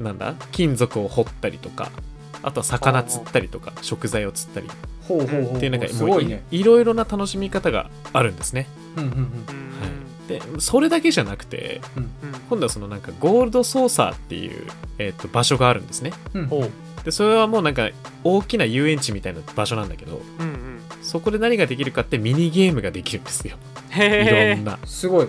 [0.00, 0.34] なんだ？
[0.50, 1.90] 金属を掘ったりとか
[2.42, 4.70] あとは魚釣ったりとか食材を釣ったりっ
[5.10, 5.58] ほうほうほう。
[5.60, 6.44] ていうなんかもういすごいね。
[6.50, 8.66] いろいろな楽しみ方があるんですね。
[8.96, 9.18] うんうんうん。
[9.18, 9.30] うん
[10.28, 12.10] でそれだけじゃなくてうん。
[12.48, 14.64] 今度はそのなんかゴールドソーサーっていう、
[14.98, 16.12] えー、と場所があるんですね。
[16.34, 16.46] うん。
[16.46, 16.70] ほう。
[17.04, 17.90] でそれはもうなんか
[18.22, 20.80] 大きな遊園地みたいな場所なんだけどうんうん。
[21.02, 23.56] そこで何ができるかってミニゲームができるんですよ。
[23.92, 24.78] いろんな。
[24.84, 25.28] すごい。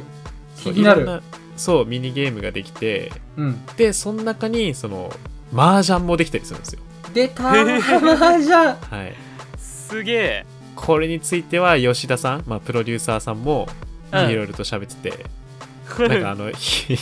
[0.56, 1.24] そう気にないるろんな
[1.58, 3.66] そうミニゲームができてうん。
[3.78, 5.12] でその中にその
[5.56, 6.82] 麻雀もできたりするんですよ
[7.14, 9.16] 出たーマージャンはい。
[9.58, 10.46] すげえ。
[10.76, 13.68] これについては吉田さん、まあ、プロデューサーさんも
[14.14, 14.36] いうん。
[14.36, 15.26] ろいろと喋ってて、
[16.08, 16.98] なんかあの ひ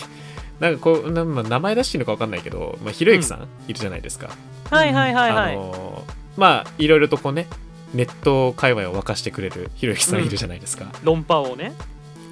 [0.60, 4.30] なんかこうな、まあ、名前出していいのか分かんないけど、まあ、ひろゆきさんいるじゃないですか、
[4.70, 7.48] はいはいはいはあいのーまあいろいろとこうね
[7.94, 11.74] ネット界隈を沸かしてくれるひろゆきさんいるじゃないですか、論破王ね。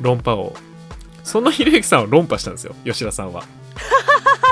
[0.01, 0.55] 論破を。
[1.23, 3.43] そのひろゆきさんを論破したんですよ吉田さんは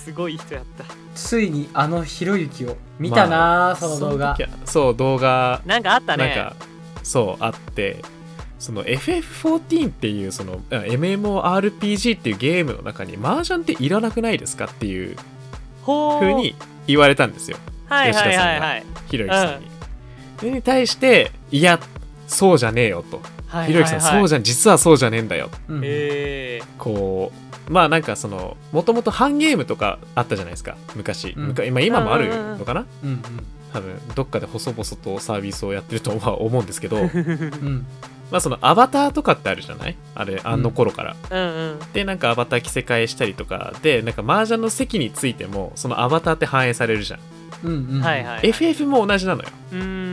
[0.00, 0.84] すごい人やった。
[1.14, 4.36] ついにあのひろゆきを見たなー、その動画。
[4.64, 6.26] そう動画なんかあったね。
[6.26, 6.56] なんか
[7.02, 8.02] そうあって
[8.58, 15.16] その FF14 っていうそのあ MMORPG っていうゲームの中に麻雀っていらなくないですかっていう
[15.82, 16.54] ほう風に
[16.86, 17.58] 言われたんですよ。
[17.88, 19.70] はいはいはい吉田はいひろゆきさんに。
[20.38, 21.78] それに対していや
[22.26, 23.18] そうじゃねえよと。
[23.18, 25.50] はいひろゆきさんそうじゃん実はそうじゃねえんだよ。
[25.68, 25.80] うん。
[25.84, 27.32] えこ
[27.68, 31.54] うまあなんかそのもともと半ゲームとかあったじゃないですか昔、うん。
[31.66, 32.28] 今今もある
[32.58, 32.86] のかな？
[33.04, 33.22] うんうん。
[33.72, 36.96] 多分どっかで細々とサービスをやってるとは思うんですけど。
[36.96, 37.86] ーうん。
[38.30, 39.96] まあそのアバターとかってあるじゃない？
[40.14, 41.78] あれあの頃から、うんうん。
[41.92, 47.20] でなんかアバター着せ替えしたりとかでなんか麻雀の席についてもそのアバターって反映されるじゃん、
[47.64, 48.00] うんうん。
[48.00, 49.48] はいはい FF も同じなのよ。
[49.72, 50.09] うーん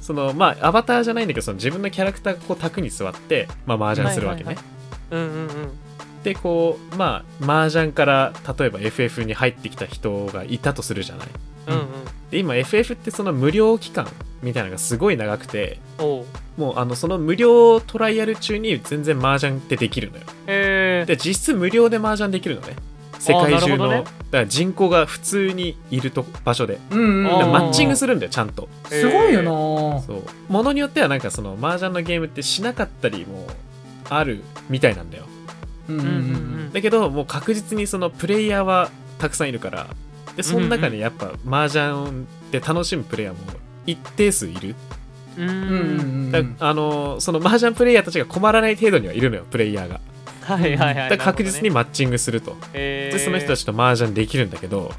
[0.00, 4.56] そのまあアバターじゃないんだけどその自分のキャラクターがこう卓に座ってまあ麻雀するわけね、はい
[5.10, 5.48] うんうんうん。
[6.22, 11.28] でこうまあ麻雀から例えば FF に入ってきた人がいたとするじゃない。
[11.68, 11.86] うんうん。
[12.30, 14.08] で今 FF ってその無料期間
[14.42, 20.24] みたいなのがすごい長くてもうあのその無料トライアル中に全然麻雀ってできるのよ。
[20.46, 22.76] へえで実質無料で麻雀できるのね
[23.20, 23.98] 世界中の、ね。
[23.98, 26.80] だから人口が普通にいると場所で。
[26.90, 27.24] うんうん。
[27.24, 28.68] マッチングするんだよちゃんと。
[28.86, 29.50] すごいよな。
[29.50, 30.52] ぁそう。
[30.52, 33.46] ものによってはなんかその麻雀のゲームってしなかったりも
[34.08, 35.24] あるみたいなんだよ。
[35.88, 36.72] うんうんうん。
[36.72, 39.86] だけどもう確実にそのプレイヤーはたくさんいるから。
[40.36, 43.40] でその中にやっぱ麻雀で楽しむプレイヤーも
[43.84, 44.76] 一定数いる、
[45.36, 45.52] ううんう
[46.38, 46.56] ん。
[46.58, 50.00] あのその麻雀プレイヤーたちが困らない程度にはいるのよプレイヤーが
[50.56, 54.92] はいはいはいだから確実にマッチングすると、ででその人たちと麻雀できるんだけど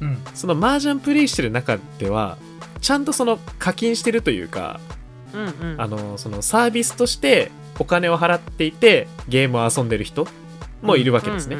[0.00, 0.18] うん。
[0.34, 2.38] その麻雀プレイしてる中では
[2.80, 4.80] ちゃんとその課金してるというか
[5.32, 5.72] うんうん。
[5.72, 10.26] うんあのそのサービスとしてお金を払っていてゲームを遊んでる人
[10.82, 11.56] もいるわけですね、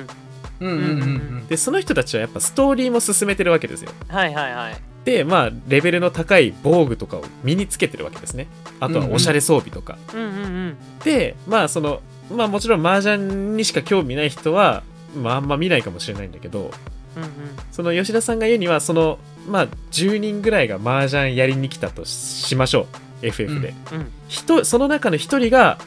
[0.61, 0.69] うん。
[0.69, 1.05] うんうんうんう
[1.43, 1.47] ん。
[1.47, 3.91] でその人たちはやっぱストーリーも進めてるわけですよ。
[4.09, 4.77] はいはいはい。
[5.05, 8.49] でまあレベルの高い防具とかを身につけてるわけですね。
[8.81, 10.29] あとはおしゃれ装備とか、うんうんう
[10.71, 10.77] ん。
[11.05, 12.01] でまあその
[12.31, 14.83] まあもちろん麻雀にしか興味ない人は、
[15.17, 16.71] まあ、あんま見ないかもしれないんだけど
[17.17, 17.31] うんうん。
[17.73, 19.19] その吉田さんが言うにはその
[19.49, 22.87] まあ10人ぐらいが麻雀やりに来たとしましょう。
[23.21, 25.79] FF で、うん人その中の一人が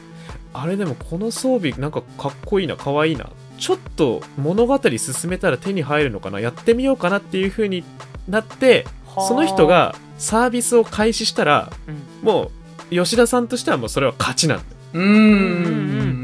[0.52, 3.30] あれでもこの装備なんかかっこいいな可愛いな。
[3.58, 6.40] ちょっと物語進めたら手に入るのかな。
[6.40, 7.84] やってみようかなっていう風に
[8.28, 9.28] なってはあ。
[9.28, 12.26] その人がサービスを開始したらうん。
[12.26, 12.50] も
[12.90, 14.70] う吉田さんとしてはもうそれは勝ちなんだよ。
[14.94, 16.21] うんうんうん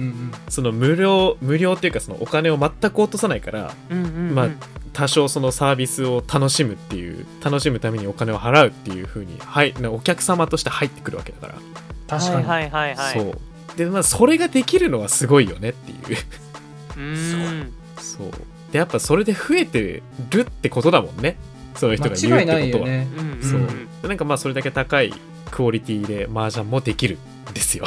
[0.48, 4.34] その無料無料っていうかそのお金を全く落とさないからうんうんうん。
[4.34, 4.48] まあ
[4.92, 11.54] 多少そのサービスを楽しむっていう楽しむためにお金を払うっていう風にはいなお客様として入ってくるわけだから、
[12.08, 12.96] 確かにはいはいはい。
[12.96, 13.38] はいそう。
[13.76, 15.98] でまあそれができるのはすごいよねっていう。
[16.96, 17.72] うーん。
[17.98, 18.30] そう。
[18.72, 21.36] でやっぱそれで増えてるってことだもんね。
[21.76, 23.08] その人が言うってことは、よね。
[23.16, 24.08] うんうんそう。
[24.08, 25.12] なんかまあそれだけ高い
[25.50, 27.18] クオリティで麻雀もできる
[27.50, 27.84] んですよ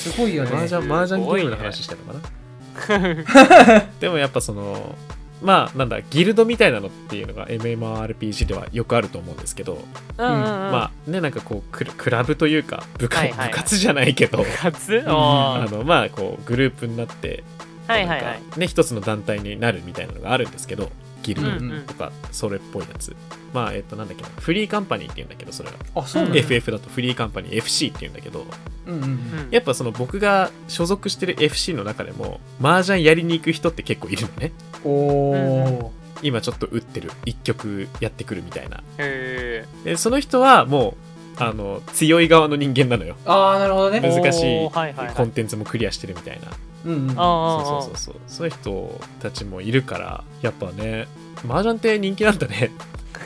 [0.00, 0.50] すごいよね。
[0.50, 3.84] 麻雀麻雀ゲームの話してるのかな？
[4.00, 4.94] でもやっぱその
[5.42, 9.84] まあなんだギルドみたいなのっていうのが MMORPG ではよくあると思うんですけど、
[10.18, 10.42] うんうんうん。
[10.42, 13.38] まあねなんかこうクラクラブというか部下、はいはい。
[13.38, 15.00] はい部活じゃないけど部活？
[15.02, 18.24] んああのまあこうグループになってーはいはいはい。
[18.24, 20.90] なんかね一つの団体になるみたいなのがあるんですけど
[21.24, 21.86] ギルドうんうん。
[21.86, 23.16] とかそれっぽいやつ、
[23.52, 24.28] まあえっとなんだっけな。
[24.38, 26.38] フリーカンパニーっていうんだけどそれは、あそうなんだ。
[26.38, 26.88] FF だと。
[26.88, 28.46] フリーカンパニー FC っていうんだけど。
[28.86, 29.48] うんうんうん。
[29.50, 34.52] やっぱその僕が所属してる FC の中でも麻雀やりに行く人って結構いるのね。
[34.84, 38.82] おお今ちょっと打ってる一曲やってくるみたいな。
[38.98, 40.96] へでその人はも
[41.38, 43.16] うあの強い側の人間なのよ。
[43.26, 44.00] ああなるほどね。
[44.00, 44.70] 難しい。
[45.14, 46.48] コンテンツもクリアしてるみたいな
[46.84, 48.14] うんそうそうそうそう。
[48.26, 51.06] そういう人たちもいるからやっぱね
[51.48, 52.70] 麻雀って人気なんだね。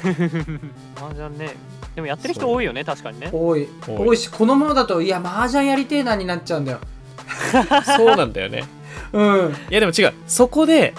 [0.96, 1.56] 麻雀ね。
[1.94, 3.30] でもやってる人多いよね確かにね。
[3.32, 3.68] 多い。
[3.86, 4.16] 多い。
[4.16, 6.78] しこのままだといや麻雀やりてえなになっちゃうんだよ。
[7.96, 8.64] そうなんだよね。
[9.12, 9.56] うん。
[9.70, 10.12] いやでも違う。
[10.26, 10.94] そこで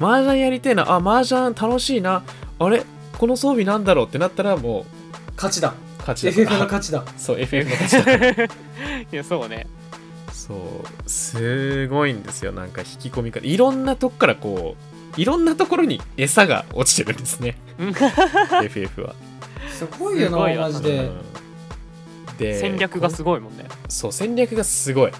[0.00, 2.22] 麻雀やりてえなあ麻雀楽しいな
[2.58, 2.82] あれ
[3.16, 4.84] この装備なんだろうってなったらも
[5.36, 5.70] 勝ちだ。
[5.70, 6.30] う勝ちだ。
[6.30, 7.04] FF の勝ちだ。
[7.16, 8.48] そう FF の勝ちだい
[9.12, 9.66] やそうね
[10.46, 12.52] そうすごいんですよ。
[12.52, 14.76] なんか引き込み方いろんなとこからこ
[15.16, 17.56] ういろんなところに餌が落ちてるんですね。
[18.62, 19.14] FF は、
[19.70, 21.06] すごいよなマジで。
[21.06, 22.36] うん。
[22.36, 23.64] で戦略がすごいもんね。
[23.88, 25.12] そう戦略がすごい。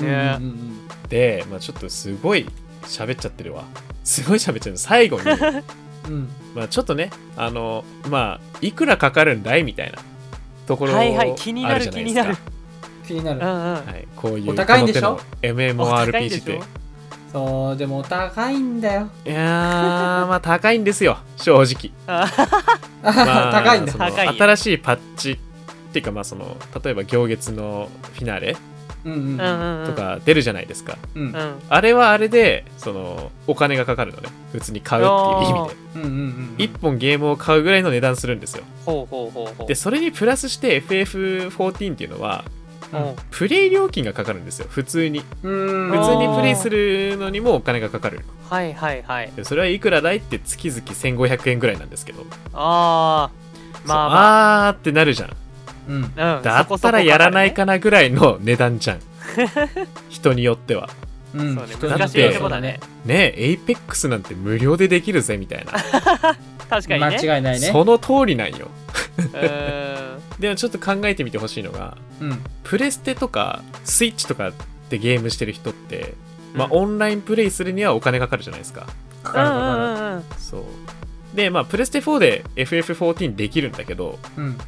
[0.00, 0.36] ね。
[0.38, 2.46] うんで、まあ、ちょっとすごい
[2.82, 3.64] 喋っちゃってるわ。
[4.04, 5.24] すごい喋っちゃう最後に。
[6.06, 6.28] うん。
[6.54, 9.98] まあちょっとねあのまあいくらかかるんだいみたいな
[10.68, 12.22] ところはいはい気になるあじゃないですか。
[12.22, 12.57] 気になる気になる
[13.14, 13.38] うんうん。
[13.38, 16.58] はい、こういうお高いんでしょ？MMORPG っして。
[16.58, 16.62] ょ
[17.32, 19.10] そうでもお高いんだよ。
[19.26, 21.18] いやーまあ高いんですよ。
[21.36, 21.92] 正直。
[22.06, 22.26] あ
[23.02, 23.92] まあ高いんだ。
[24.32, 25.36] 新しいパッチっ
[25.92, 28.56] ていうかまあその例えば行月のフィナーレ
[29.04, 29.22] ううんうん。
[29.22, 29.86] うんうんうん。
[29.86, 31.22] とか出るじゃないですか、うん。
[31.22, 31.34] うん。
[31.34, 34.30] うんあれはあれでそのお金がかかるのね。
[34.52, 35.76] 普通に買うっていう意味で。
[35.96, 38.64] うんうん1本ゲームを買うぐらいの値段するんですよ。
[38.86, 39.66] ほうほうほうほう。
[39.68, 42.57] でそれにプラスして FF14 っていうのはうん
[43.30, 45.22] プレイ料金がかかるんですよ普通に。
[45.42, 45.90] うん。
[45.90, 48.20] 普通にプレイするのにもお金がかかる。
[48.48, 49.32] はいはいはい。
[49.36, 52.24] でそれはいくらだいって月々1500円ぐらいなんですけど。
[52.54, 53.30] ああ
[53.84, 54.08] ままあ。
[54.08, 55.36] まああーってなるじゃん。
[55.88, 55.96] うん。
[55.96, 59.00] うんだったらやらないかなぐらいの値段じゃん。
[60.08, 60.88] 人によっては。
[61.34, 61.54] うん。
[61.54, 62.80] そうね人によって難しいとこだね。
[63.04, 65.72] ねえ Apex なんて無料でできるぜみたいな、
[66.68, 67.06] 確かにね。
[67.22, 67.68] 間違いないね。
[67.68, 68.68] その通りなんよ
[70.38, 72.38] でもちょっと考えてみてほしいのがうん。
[72.62, 74.52] プレステとかスイッチとか
[74.88, 76.14] でゲームしてる人って、
[76.54, 76.72] まあ、うん。
[76.72, 78.86] オンラインプレイするにはお金かかるじゃないですか。
[79.22, 80.62] かかるかかうんうんうんそう。
[81.34, 84.58] でまあプレステ4で FF14 できるんだけどるうん。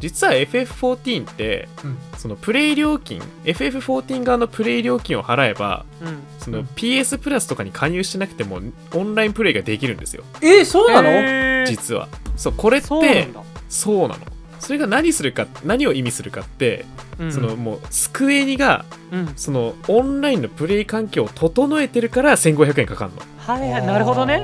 [0.00, 1.98] 実は FF14 ってうん。
[2.18, 6.22] そのプレイ料金 FF14 側のプレイ料金を払えばうん。
[6.38, 6.64] そのうん。
[6.76, 8.60] PS プラスとかに加入してなくても
[8.92, 10.24] オンラインプレイができるんですよ。
[10.42, 11.66] えそうなの？
[11.66, 13.28] 実はそうこれって
[13.68, 14.18] そうなの。
[14.58, 16.84] それが何するか何を意味するかって、
[17.18, 17.32] うん。
[17.32, 19.32] そのもうスクエニがうん。
[19.36, 23.18] そのオンラインのプレイ環境を整えてるから1500円かかるの。
[23.38, 24.38] はいはいなるほどね。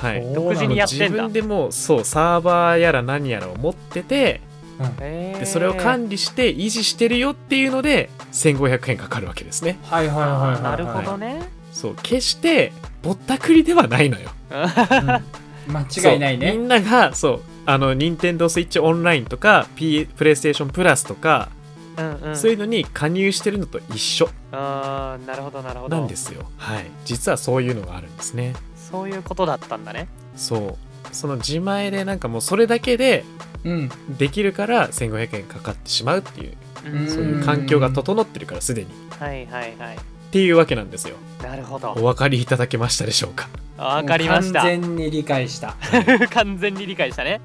[0.00, 0.34] はい。
[0.34, 1.04] 独自にやってんだ。
[1.06, 4.40] 自分でもうそうサーバーやら何やらを持ってて
[4.78, 4.96] うん。
[4.96, 9.78] でそれを管理して維持してるよっていうので1500円かかるわけですね。
[9.84, 10.62] はいはいはいはいはい。
[10.62, 12.72] なるほどねそう決して
[13.02, 14.30] ぼったくりではないのよ。
[14.50, 16.52] う ん間違いないね。
[16.52, 17.42] みんながそう。
[17.68, 21.48] あの任天堂スイッチオンラインとか、P、プレイステーションプラスとか、
[21.96, 22.36] うんうん。
[22.36, 24.28] そういうのに加入してるのと一緒。
[24.52, 25.96] あーなるほどなるほど。
[25.96, 26.44] なんですよ。
[26.56, 26.86] はい。
[27.04, 28.54] 実はそういうのがあるんですね。
[28.76, 30.08] そういうことだったんだね。
[30.36, 31.14] そう。
[31.14, 33.24] その自前でなんかもうそれだけで
[33.64, 33.90] うん。
[34.16, 36.56] できるから1500円かかってしまうっていう
[36.92, 37.08] うん。
[37.08, 38.90] そういう環境が整ってるからすでに。
[38.90, 39.98] っはいはいはい
[40.36, 41.16] ていうわけなんですよ。
[41.42, 41.92] なるほど。
[41.92, 43.48] お分かりいただけましたでしょうか？
[43.78, 44.62] わかりました。
[44.62, 45.76] 完全に理解した。
[46.30, 47.40] 完全に理解したね。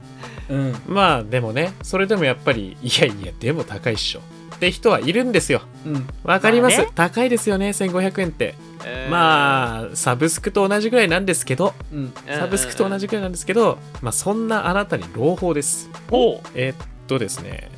[0.50, 0.76] うん。
[0.88, 4.22] まあでもねそれでもやっぱりいやいやでも高いっしょ
[4.56, 5.62] って人はいるんですよ。
[5.86, 6.08] うん。
[6.24, 6.92] わかります、まあね。
[6.96, 8.56] 高いですよね1500円って。
[8.84, 12.14] あまあサブスクと同じぐらいなんですけどうん。
[12.28, 15.89] サブスクと同じぐらいなんですけどまあそんなあなたに朗報です。
[16.10, 17.71] ほえーっとですね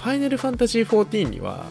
[0.00, 1.66] ファイナルファンタジー14には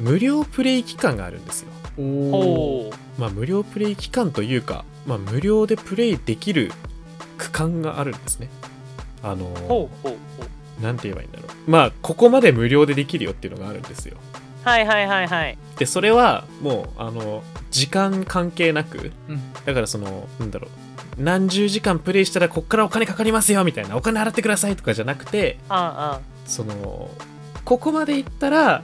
[0.00, 1.68] う、無料プレイ期間があるんですよ。
[1.98, 6.70] うん、おまあ無料プレイ期間というか、まあ、無料でプレイできる
[7.36, 8.48] 区間があるんですね。
[9.24, 9.90] あのほ
[10.80, 11.70] なんて言えばいいんだろう。
[11.70, 14.16] まあここまで無料でできるよっていうのがあるんですよ。
[14.62, 15.58] はいはいはいはい。
[15.76, 19.52] でそれはもうあの時間関係なくうん。
[19.64, 20.68] だからそのなんだろ
[21.18, 26.20] う何十時間プレイしたらこっからお金かかりますよみたいなお金払ってくださいとかじゃなくてあ。
[26.46, 27.10] その
[27.64, 28.82] ここまで行ったら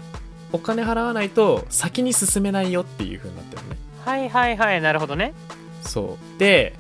[0.53, 3.77] お金払わないと先に進めないよっていう風になってるのね。
[4.07, 5.35] あはいはいはいなるほどね。
[5.83, 6.39] そう。
[6.39, 6.75] で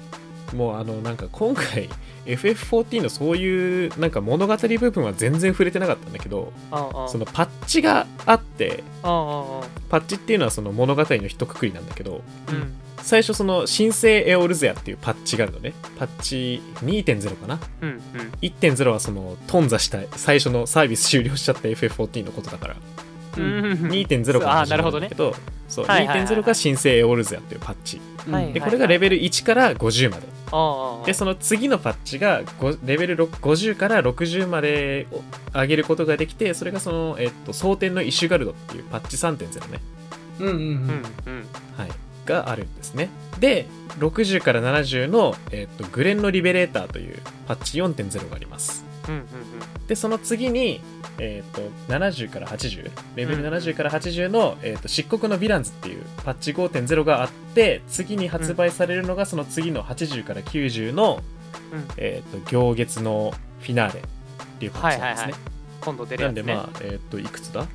[0.54, 1.88] もうあのなんか今回
[2.26, 6.52] FF14 のそういうなんか物語部分は全然触れてなかったんだけど
[7.08, 15.72] そのパッチがあってパッチっていうのはその物語の一括りなんだけどうん最初その新生エオルゼアっていうパッチがあるのね。
[15.98, 17.58] パッチ2.0かな。
[17.80, 18.00] うんうん。
[18.42, 22.76] 1.0はその頓挫した最初のサービス終了しちゃった FF14 のことだから。
[23.38, 23.42] うん。
[23.42, 26.26] うん2.0からあーなるほどね始まるんだけどそうはいはいはいはい。
[26.36, 28.00] 2.0が新生エオルゼアっていうパッチ。
[28.26, 28.34] うん。
[28.34, 30.28] はいでこれがレベル1から50まで。
[30.52, 35.22] ああでその次のパッチがごレベル6 50から60までを
[35.54, 39.78] 上げることができてそれがその、えっと、蒼天のイシュガルドっていうパッチ3.0ね、
[40.40, 40.84] うんうんううんうんん。
[41.76, 41.90] はい、
[42.30, 43.10] があるんですね。
[43.40, 43.66] で
[43.98, 48.84] 60から70の、えっと、グレンのリベレーターというパッチ4.0があります。
[49.08, 49.24] うんうん
[49.88, 50.80] でその次に、
[51.18, 61.20] えっと70から80レベルうん70から80の、えっと漆黒のヴィランズっていうパッチ5.0があって次に発売されるのがその次の80から90の、
[61.72, 61.88] うん。
[61.96, 64.02] えっと行月のフィナーレっ
[64.60, 65.34] ていうパッチなんですね、
[65.80, 66.52] 今度出るなんやつね。
[66.52, 67.66] でまあえっ、といくつだ？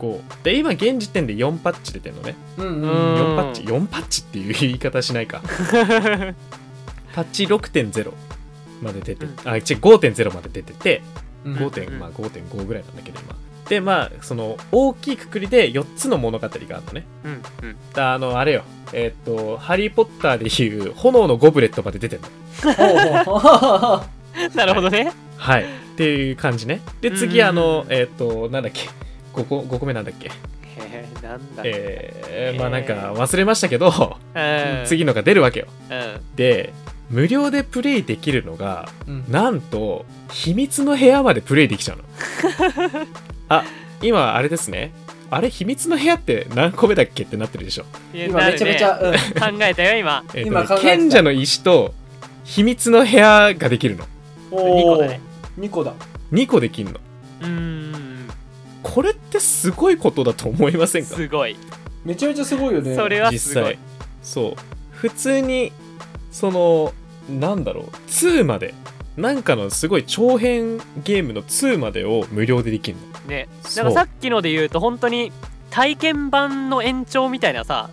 [0.00, 2.34] 2345で今現時点で4パッチ出てるのね。
[2.56, 2.88] うんうんうん。
[3.16, 5.42] 4パッチ？4パッチっていう言い方しないか。
[7.14, 8.12] パッチ6.0
[8.82, 9.34] まで出て、うん。
[9.44, 11.02] あ違う5.0まで出てて
[11.44, 11.56] うん。
[11.56, 11.98] 5点、うん。
[11.98, 13.34] まあ、5.5ぐらいなんだけど今。
[13.68, 17.04] でまあその大きいくくりで4つの物語があるのね。
[17.24, 17.76] うんうん。
[17.94, 18.64] あのあれよ。
[18.92, 22.28] えっ、と「ハリー・ポッター」でいう炎のゴブレットまで出てるの。
[24.54, 25.12] なるほどね。
[25.36, 25.64] はい。
[25.64, 26.80] っていう感じね。
[27.00, 28.88] で次うんあのえっ、となんだっけ
[29.34, 30.28] 5, 個5個目なんだっけ？
[30.28, 30.32] へ
[30.92, 34.82] えなんだえー、まあなんか忘れましたけど、うん。
[34.86, 35.66] 次のが出るわけよ。
[35.90, 36.20] うん。
[36.36, 36.72] で
[37.10, 39.24] 無料でプレイできるのがうん。
[39.28, 42.04] なんと秘密の部屋までプレイできちゃうの。
[43.48, 43.64] あ
[44.02, 44.92] 今あれですね。
[45.32, 47.84] あれ秘密の部屋って何個目だっけってなってるでしょ。
[48.14, 50.24] 今めちゃめちゃ、うん、考えたよ今。
[50.34, 51.94] えーとね今賢者の石と
[52.44, 54.06] 秘密の部屋ができるの。
[54.50, 55.20] お二個だね。
[55.58, 55.92] 2個だ。
[56.32, 57.00] 2個できるの。
[57.42, 58.09] うーん
[58.82, 61.14] これってすごいことだと思いませんか？
[61.14, 61.56] すごい。
[62.04, 62.94] めちゃめちゃすごいよね。
[62.94, 63.64] それはすごい。
[63.64, 63.78] 実際。
[64.22, 64.54] そう。
[64.92, 65.72] 普通に
[66.30, 66.92] その
[67.28, 67.84] なんだろう。
[68.08, 68.74] 2まで。
[69.16, 73.28] なんかのすごい長編ゲームの2までを無料でできるの。
[73.28, 73.48] ね。
[73.76, 75.32] なんかさっきので言うと本当に
[75.68, 77.90] 体験版の延長みたいなさ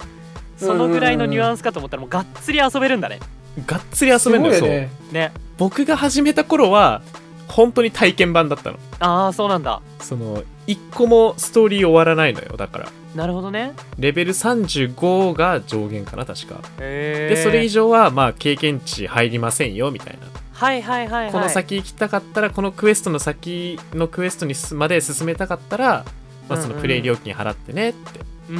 [0.58, 3.20] そのぐらいのニュアンスかと思ったらもうがっつり遊べるんだね。
[3.66, 4.54] がっつり遊べるのよ。
[4.54, 4.70] そう。
[4.70, 5.32] ね。
[5.58, 7.02] 僕が始めた頃は
[7.48, 8.80] 本当に体験版だったの。
[9.00, 9.82] ああそうなんだ。
[10.00, 12.90] その一個もストーリー終わらないのよだから。
[13.16, 13.74] なるほどね。
[13.98, 16.62] レベル35が上限かな確か。
[16.80, 20.28] へえでそれ以上はまあ経験値入りませんよみたいな。
[20.52, 21.32] はいはいはいはい。
[21.32, 26.06] この先行きたかったらこのクエストの先のクエストにすまで進めたかったら、
[26.50, 28.54] まあ、そのプレイ料金払ってねって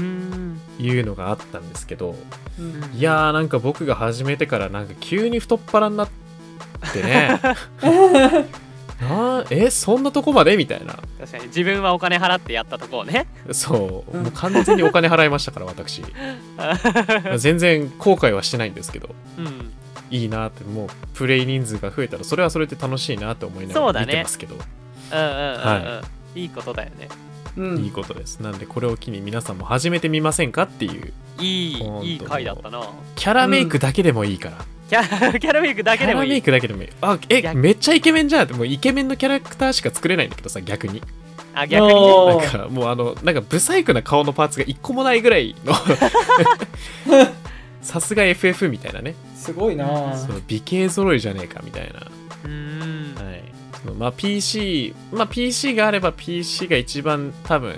[0.82, 2.16] いうのがあったんですけど。
[2.58, 2.98] うん。
[2.98, 6.10] いやーなんか僕が始めてからなんか急に太っ腹になっ
[6.94, 7.40] てね
[9.02, 10.58] なえそんなとこまで？
[10.58, 10.98] みたいな。
[11.20, 13.28] 確かに自分はお金払ってやったとこをね。
[13.52, 14.18] そう。
[14.18, 16.04] うんもう完全にお金払いましたから私。
[17.38, 19.10] 全然後悔はしてないんですけど。
[19.38, 19.74] うん。
[20.10, 26.02] いいなってもうプレイ人数が増えたらそれはそれで楽しいなって思いながらそうだね見てますけど、うんうんうんうん、、は
[26.34, 26.46] い。
[26.46, 27.10] いことだよね。
[27.12, 27.27] うん
[27.58, 28.40] いいことです。
[28.40, 31.14] なんでこれを機に皆さんも始めてみませんかっていう。
[31.40, 32.82] いいいい回だったな。
[33.16, 36.90] キャラメイクだけでもいいから、キャキャラメイクだキャラメイけでもいいクだけでもいい。
[37.02, 37.58] あえ逆。
[37.58, 38.44] めっちゃイケメンじゃん。
[38.46, 41.02] ってもうイケメンのキャラクターしか作れないんだけどさ逆に。
[41.54, 41.94] あ逆に？
[41.94, 45.74] なんかもうあのなんかブサイクな顔のパーツが一個もないぐらいの。
[47.82, 49.16] さすが FF みたいなね。
[49.36, 50.18] すごいな。
[50.18, 52.02] その美形揃いじゃねえかみたいな
[53.98, 57.76] まあ PC、まあ、PC があれば PC が一番多分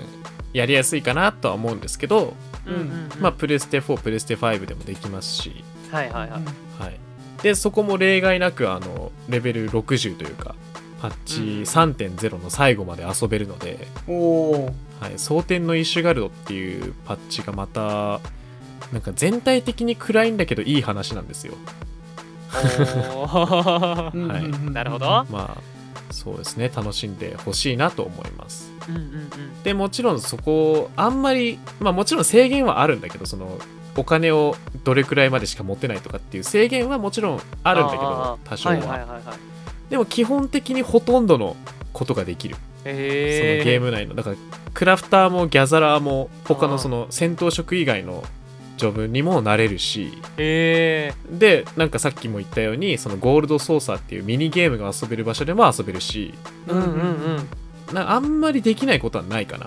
[0.52, 2.34] やりやすいかなとは思うんですけど、
[2.66, 3.10] うんうんうん。
[3.20, 6.40] まあ、プレステ4プレステ5でもできますし、はいはいはい。
[6.82, 6.98] はい、
[7.42, 10.54] でそこも例外なくあのレベル60というか
[11.00, 18.20] パッチうん3.0の最後まで遊べるので、おおはい、蒼天のイッシュガルドっていうパッチがまた
[18.92, 21.54] なんか全体的に暗いんだけどいい話なんですよ。
[22.50, 24.72] はい。
[24.72, 25.06] なるほど。
[25.06, 25.79] まあ
[26.10, 26.70] そうですね。
[26.74, 28.70] 楽しんでほしいなと思います。
[28.88, 29.62] うんうんうん。
[29.62, 33.58] でもちろんそこあんまりまあもちろん制限はあるんだけどその
[33.96, 39.22] お金をどれくらいまでしか持ってないとかっていう制限はもちろんあるんだけど多少は,、はいはいはいはい
[39.90, 41.56] でも基本的にほとんどの
[41.92, 44.14] ことができる、へそのゲーム内の。
[44.14, 44.36] だから
[44.72, 48.22] クラフターもギャザラーも他のその戦闘職以外の
[48.80, 50.18] ジョブにもなれるし。
[50.38, 56.34] へえでなんかさっきも言ったようにそのゴールド操作っていうミニゲームが遊べる場所でも遊べるし。
[56.66, 56.84] うんうん
[57.88, 57.94] うん。
[57.94, 59.66] なあんまりできないことはないかな。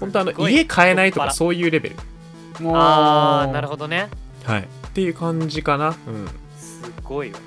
[0.00, 1.96] 本当あの家買えないとかそういうレベル。
[2.54, 4.08] 腹ああなるどほどね。
[4.44, 4.62] はい。
[4.62, 5.88] っていう感じかな。
[5.88, 6.26] うん。
[6.58, 7.38] すごいわ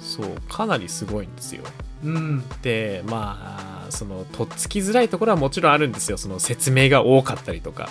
[0.00, 1.64] そうかなりすごいんですよ。
[2.04, 2.44] うん。
[2.62, 6.18] でまあそのとっつきづらいところはもちろんあるんですよ。
[6.18, 7.90] その説明が多かったりとか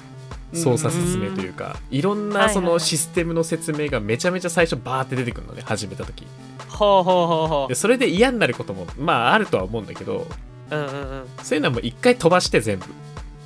[0.53, 6.25] 操作説明というかいろんなそのシステムの説明がめちゃめちゃ最初バーって出てくるのね始めた時。
[6.67, 10.27] ほうほうほうほでそれで嫌になることもまああるとは思うんだけど
[10.71, 11.27] ううんうんうん。
[11.43, 12.85] そういうのはもう一回飛ばして全部。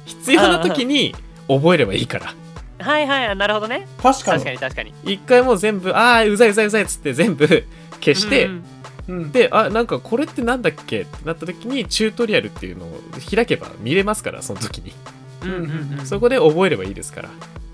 [0.06, 1.16] 必要な時に
[1.48, 2.34] 覚えればいいから。
[2.80, 3.36] はいはい。
[3.36, 3.88] なるほどね。
[4.02, 4.44] 確かに。
[4.44, 4.94] 確かに確かに。
[5.04, 7.48] 一回もう全部ああうざいうざいうざいっつって全部
[8.00, 8.64] 消して、うん
[9.08, 9.18] うん。
[9.18, 9.32] うん。
[9.32, 11.02] であなんかこれってなんだっけ？
[11.02, 13.00] ってなった時にチュートリアルっていうのを
[13.34, 14.94] 開けば見れますからその時に、
[16.06, 17.66] そこで覚えればいいですから、うん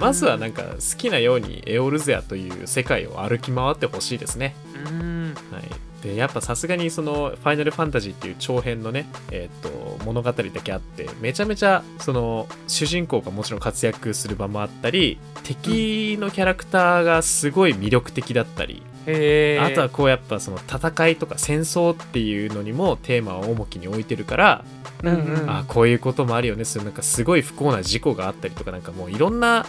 [0.00, 4.54] まずはなんか好きなようにエオルゼアという世界を歩き回ってほしいですね、
[4.90, 5.34] うん。
[5.52, 5.62] はい、
[6.02, 24.64] でやっぱさすがにその「ファイナルファンタジー」っていう長編のね、えー、と物語だけあってめちゃめちゃその主人公がもちろん活躍する場もあったり敵のキャラクターがすごい魅力的だったり、あとはこうやっぱその戦いとか戦争っていうのにもテーマを重きに置いてるから、
[25.02, 25.50] うんうん。
[25.50, 29.66] あこういうこともあるよねそなんかすごい不幸な事故があったりとかなんかもういろんな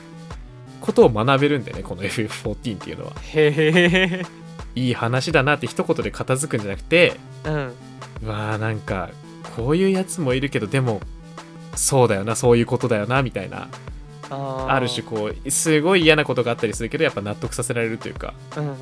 [0.81, 3.13] ことを学べるんでねこの FF14 っていうのは。
[4.75, 7.13] いい話だなって一言で片付くんじゃなくて
[7.45, 7.73] うん。
[8.23, 9.09] うわーなんか
[9.55, 11.01] こういうやつもいるけどでも
[11.75, 13.67] そうだよなそういうことだよなみたいな
[14.29, 18.33] ある種こうすごい嫌なことがあったりするけどやっぱ納得させられるというか。
[18.57, 18.73] うんうん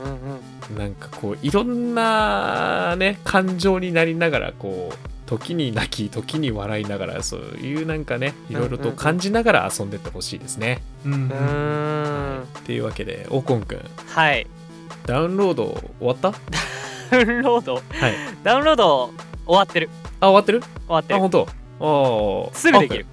[0.72, 0.78] うん。
[0.78, 10.82] なんかこういろんなね感情になりながらこう時に泣き時に笑いながらそういうなんかねいろいろと感じながら遊んでってほしいですね。
[11.06, 11.30] うんうん。
[11.30, 14.48] うーんっていうわけでおこんくんはい。
[15.06, 16.32] ダウンロード終わった？
[17.12, 17.76] ダウンロード？
[17.76, 17.84] はい。
[18.44, 19.14] ダウンロード
[19.46, 19.90] 終わってる。
[20.20, 20.62] あ終わってる？
[20.62, 21.16] 終わってる。
[21.16, 21.48] あ本当？
[21.80, 22.56] あー。
[22.56, 23.06] すぐできる。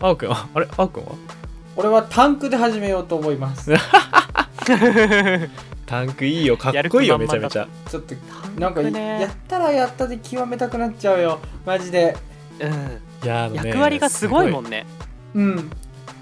[0.00, 0.32] ああおくん。
[0.32, 1.12] ああれあおくんは？
[1.76, 3.72] 俺はタンクで始めようと思います。
[5.86, 6.56] タンクいいよ。
[6.56, 7.68] かっこいいよめちゃめちゃ。
[7.88, 8.14] ちょっと
[8.58, 11.38] なんかやったらやったで極めたくなっちゃうよ。
[11.64, 12.16] マジで。
[12.60, 13.00] うん。
[13.22, 14.86] いやね役割がすごいもんんね。
[15.34, 15.70] うん。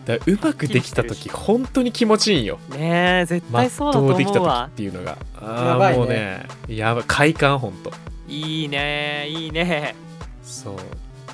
[0.05, 2.59] だうまくできた時本当に気持ちいいんよ。
[2.71, 5.17] ねえ絶対そうだと全うできた時っていうのが。
[5.41, 6.47] あやばいねあもうね。
[6.69, 7.93] やばい快感ほんと。
[8.29, 9.95] いいねいいね。
[10.43, 10.77] そう。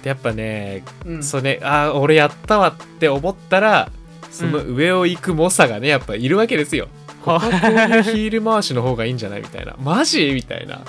[0.02, 1.22] でやっぱねうん。
[1.24, 3.90] そうねあー俺やったわって思ったら
[4.30, 6.88] その上を行く猛者がねやっぱいるわけですよ、
[7.24, 9.76] ここういうヒール回しの方がいいんじゃないみたいな。
[9.82, 10.82] マジみたいな。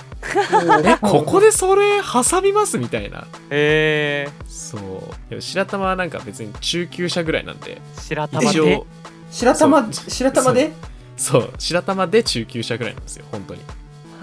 [0.85, 1.51] えここで？
[1.51, 3.25] それ挟みますみたいな。
[3.49, 4.81] へえそう。
[5.29, 7.81] でも白玉はなんか別に中級者ぐらいなんで。
[7.97, 8.83] 白玉で？
[9.31, 10.71] 白玉白玉で？
[11.17, 11.49] そう。
[11.57, 13.61] 白玉で中級者ぐらいなんですよ本当に。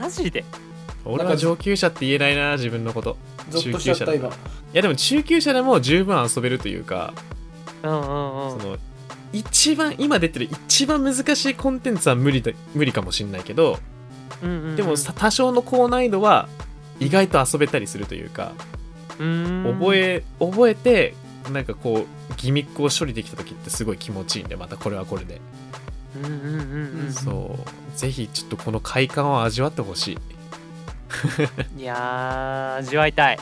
[0.00, 0.44] マジで？
[1.04, 3.16] 俺は上級者って言えないな自分のこと。
[3.50, 4.20] 中級者い
[4.74, 7.14] やでも中級者でも十分遊べるというか、
[7.82, 7.98] うんうん
[8.52, 8.60] うん。
[8.60, 8.78] その
[9.32, 13.78] 一番今出てる一番難しいコンテンツは無理だ無理かもしれないけど
[14.42, 14.76] うんうんうん。
[14.76, 16.48] でもさ多少の高難易度は
[17.00, 18.52] 意外と遊べたりするというか、
[19.18, 19.78] うーん。
[19.78, 21.14] 覚え覚えて
[21.52, 25.40] なんかこうギミックを処理できた時ってすごい気持ちいいんでまたこれはこれで、
[26.16, 27.98] うんうんうんうんそう。
[27.98, 30.18] ぜひちょっとこの快感を味わってほし
[31.76, 33.38] い、 いやー味わいたい。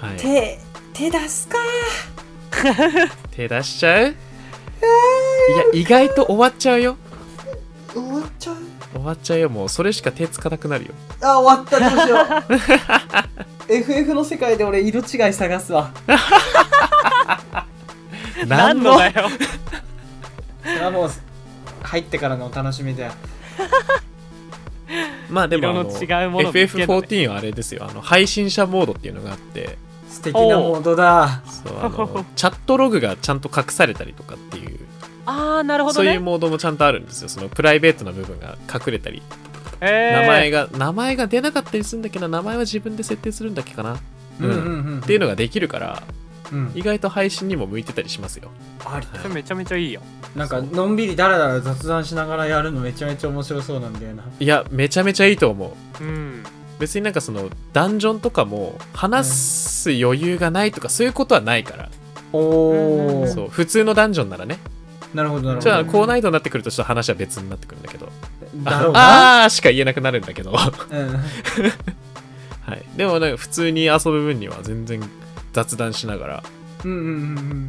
[0.00, 0.58] はい、手
[0.92, 1.58] 手出すか
[3.30, 4.14] 手出しちゃう？
[5.54, 6.96] いや意外と終わっちゃうよ。
[7.92, 8.56] 終わっちゃう？
[8.92, 9.48] 終わっちゃうよ。
[9.48, 10.94] もうそれしか手つかなくなるよ。
[11.20, 11.78] あ終わった。
[11.78, 12.16] どうしよ
[13.68, 13.72] う。
[13.72, 15.92] FF の世界で俺色違い探すわ。
[18.46, 18.98] 何の？
[18.98, 19.28] だよ。
[20.62, 21.10] それはもう
[21.82, 23.12] 入ってからのお楽しみだよ
[25.28, 26.48] まあでもあの色の違うもね。
[26.50, 27.86] FF14 はあれですよ。
[27.88, 29.78] あの配信者モードっていうのがあって
[30.22, 31.42] 素敵なモードだ。
[31.64, 34.78] そうあのチャットログがちゃんと隠されたりとかっていう。
[35.26, 36.10] ああなるほどね。
[36.10, 37.28] そういうモードもちゃんとあるんですよ。
[37.28, 39.20] そのプライベートな部分が隠れたり、
[39.80, 40.20] えー。
[40.22, 43.98] 名前が名前が出なかったりするんだけど名前は自分で設定するんだっけかな、
[44.40, 44.56] うんうん。
[44.56, 46.02] うんっていうのができるから
[46.52, 46.72] うん。
[46.74, 48.50] 意外と配信にも向いてたりしますよ。
[48.84, 49.06] あり。
[49.20, 50.02] それめちゃめちゃいいよ。
[50.36, 54.22] なんかのんびりだらだら雑談しながらやるのめちゃめちゃ面白そうなんだよな。
[54.38, 56.04] いやめちゃめちゃいいと思う。
[56.04, 56.44] うん
[56.82, 61.90] 別になんかそのダンジョンとかも話す余裕がないとかそういうことはないから、
[62.32, 64.58] おおそう普通のダンジョンならね。
[65.14, 68.08] なるほどなるほじゃあど高難易度になってくるとちょっと話は別になってくるんだけど。
[68.64, 69.00] だろうな。
[69.00, 70.50] ああーしか言えなくなるんだけど。
[70.50, 72.74] はうん。
[72.74, 72.80] い。
[72.96, 75.00] でもなんか普通に遊ぶ分には全然
[75.52, 76.42] 雑談しながら。
[76.84, 77.00] うんうんう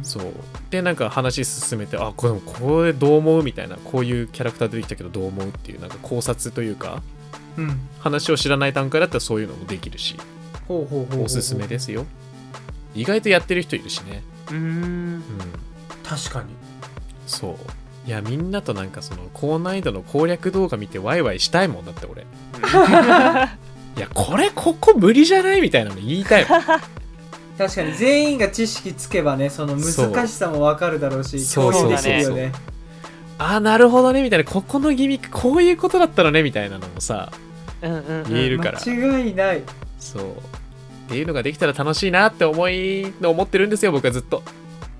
[0.02, 0.32] そう。
[0.70, 3.44] でなんか話進めてあこれこれどう思う？
[3.44, 5.48] みたいなこういうキャラクター出てきたけどどう思う？
[5.50, 7.00] っていうなんか考察というか
[7.56, 7.64] うん。
[7.64, 7.88] うん。
[7.98, 10.16] 話を知らない段階だったらそういうのもできるし。
[10.68, 12.06] おすすめですよ。
[12.94, 14.22] 意外とやってる人いるしね。
[14.48, 14.58] うーん。
[14.58, 15.22] うん
[16.02, 16.54] 確かに。
[17.26, 17.54] そう。
[18.06, 22.22] いやみんなとなんかその高難易度の攻略動画見てワイワイしたいもんだって俺。
[23.96, 26.60] いやこれここ無理じゃないみたいなの言いたいもん。
[27.56, 27.94] 確かに。
[27.94, 32.52] 全員が知識つけばねその難しさもわかるだろうしそう共有できるよそうね
[33.38, 34.44] あーなるほどねみたいな。
[34.44, 37.32] ここのギミックこういうことだったのねみたいなのもさ
[37.82, 38.32] うんうんうん。
[38.32, 38.80] 言えるから。
[38.80, 39.62] 間違いない。
[39.98, 40.30] そう。
[40.32, 44.42] っていうのができたら楽しいなって思い思ってるんですよ僕はずっと。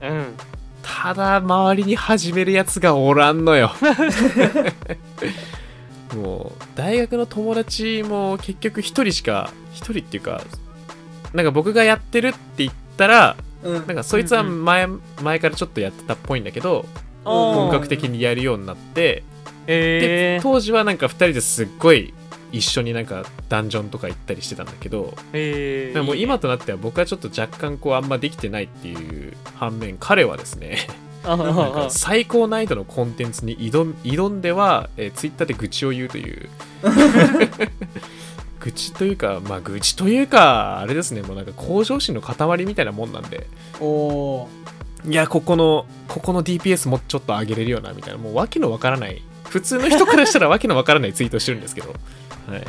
[0.03, 0.35] うん。
[0.83, 3.73] ただ周りに始めるやつがおらんのよ。
[6.15, 10.43] もう大学の友達も結局一人しか一人っていうか
[11.33, 13.87] なんか僕がやってるって言ったらうん。
[13.87, 14.87] なんかそいつは前,、
[15.23, 16.85] 前からちょっとやってたっぽいんだけど
[17.25, 19.23] 本格的にやるようになって
[19.67, 22.13] でえー当時はなんか2人ですっごい
[22.53, 25.95] 一緒になんかダンジョンとか行ったりしてたんだけどえー。
[25.95, 30.79] でももう今となっては僕はちょっと若干こうあんまできてないっていう反面彼はですね
[31.91, 36.49] 最高難易度のコンテンツに挑ん挑んでは、えー、ツイッターで愚痴を言うという。
[38.61, 41.23] 愚痴というかまあ愚痴というかあれですね。
[41.23, 43.47] もうなんか向上心の塊みたいなもんなんで。
[43.81, 44.49] おお
[45.07, 48.19] いやここのここの DPS もちょっと上げれるよなみたいな。
[48.19, 49.23] もう訳のわからない。
[49.49, 51.95] 普通の人からしたら 訳のわからないツイートしてるんですけど。
[52.49, 52.65] はい。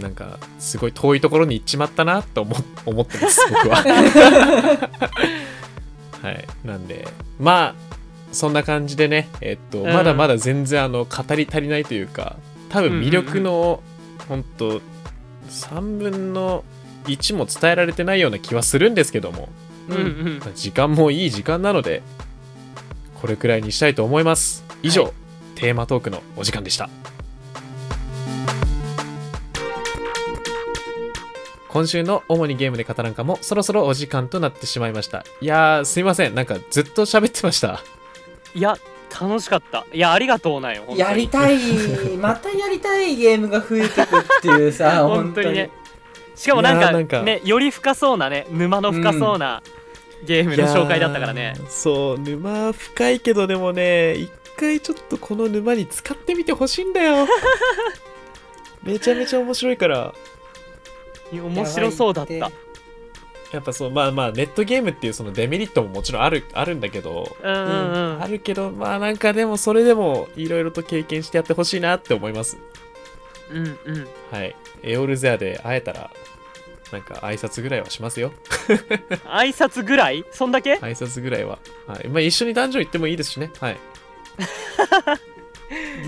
[0.00, 3.76] なんかすごい遠いところに行っちまったなと思 思ってます僕は。
[6.22, 6.46] はい。
[6.64, 7.08] なんで
[7.40, 7.94] まあ
[8.32, 9.92] そんな感じでねえっと、うん。
[9.92, 12.36] まだまだ全然あの語り足りないというか
[12.68, 13.82] 多分魅力の、
[14.28, 14.80] ほんと
[15.50, 16.64] 3分の
[17.04, 19.50] 1も伝えられてないような気はするんですけども
[19.94, 20.38] うんうん。
[20.38, 22.02] まあ時間もいい時間なので
[23.20, 24.64] これくらいにしたいと思います。
[24.82, 25.10] 以上、は
[25.54, 26.90] テーマトークのお時間でした。
[31.68, 35.24] 今週の主にゲームで語らんかもそろそろお時間となってしまいました。
[35.40, 36.34] いやーすいません。
[36.34, 37.82] なんかずっと喋ってました。
[38.54, 38.76] いや
[39.20, 39.86] 楽しかった。
[39.92, 40.98] いやありがとうなんよ本当に。
[40.98, 41.58] やりたい。
[42.20, 45.70] またやりたいゲームが増えてくっていうさ 本当にね。
[46.34, 49.62] しかもなんかねより深そうなね沼の深そうな
[50.24, 51.54] ゲームの紹介だったからね。
[51.68, 57.26] そう沼深いけどでもね一回ちょっとこの沼に使ってみてほしいんだよ。
[58.82, 60.14] めちゃめちゃ面白いから。
[61.32, 62.34] 面白そうだった。
[63.52, 68.22] やっぱそうまあまあネットゲームっていうそのデメリットももちろんあるあるんだけど、うんうんうん。
[68.22, 72.58] あるけどまあなんかでもそれでもいろいろと経験してやってほしいなって思います。
[73.50, 74.08] うんうん。
[74.30, 74.56] はい。
[74.82, 76.10] エオルゼアで会えたら
[76.92, 78.32] なんか挨拶ぐらいはしますよ。
[79.24, 80.24] 挨拶ぐらい？
[80.30, 80.74] そんだけ？
[80.74, 82.08] 挨拶ぐらいは、はい。
[82.08, 83.50] まあ、一緒にダンジョン行ってもいいですしね。
[83.60, 83.78] はい。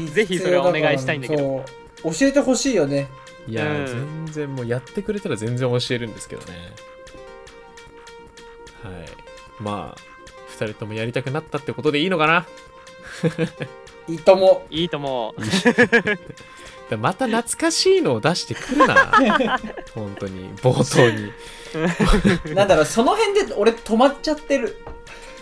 [0.13, 1.65] ぜひそれはお願いしたいんだけど。
[2.03, 3.09] 教えてほしいよね。
[3.49, 4.27] いやー、うん。
[4.27, 6.59] 全然もうやってくれたら全然教えるんですけどね。
[8.83, 8.93] はい。
[9.59, 10.01] まあ
[10.59, 12.47] 2人ともやりたくなったってことでいいのかな？
[14.07, 14.67] いいとも。
[14.71, 15.47] いいと思うだ
[16.99, 19.13] また懐かしいのを出してくるな。
[19.95, 20.51] 本当に。
[20.57, 21.33] 冒頭に。
[22.55, 24.77] なんだろうその辺で俺止まっちゃってる。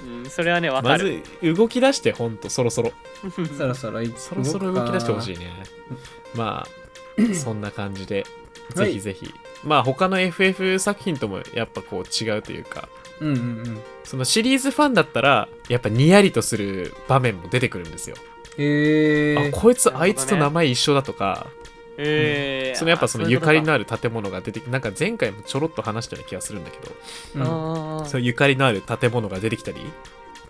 [0.04, 2.92] うんそれはねわかまるず動き出してほんとそろそろ。
[3.56, 5.62] そろそろそろそろ動き出してほしいいね
[6.34, 8.24] まあそんな感じで
[8.74, 8.86] はい。
[8.86, 9.34] ぜひぜひ、
[9.64, 12.88] まあ他の FF 作品ともやっぱこう違うというか。
[13.20, 13.80] うんうんうん。
[14.04, 18.16] そのシリーズファンだったらやっぱニヤリとする場面も出てくるんですよ、
[18.58, 21.46] へえあこいつあいつと名前一緒だとか、
[21.96, 22.78] えー。
[22.78, 26.78] そのやっぱそのあゆかりのあある建物が出てきなんか前回もちょろっと話したような気がするんだけ
[27.38, 28.00] ど。
[28.00, 28.06] うん。
[28.06, 29.80] そゆかりのある建物が出てきたり。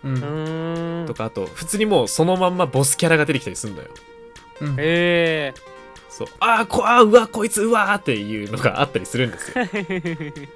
[0.03, 1.05] うん。
[1.07, 3.89] とかあと普通にもうそのまんまボスキャラが出てきたりするのよ。
[4.61, 4.75] うん。
[4.79, 5.53] え
[6.09, 6.27] そう。
[6.39, 9.65] あーこあーうわこいつうわーっていうのがあったりするんですよ。
[9.65, 10.47] ー、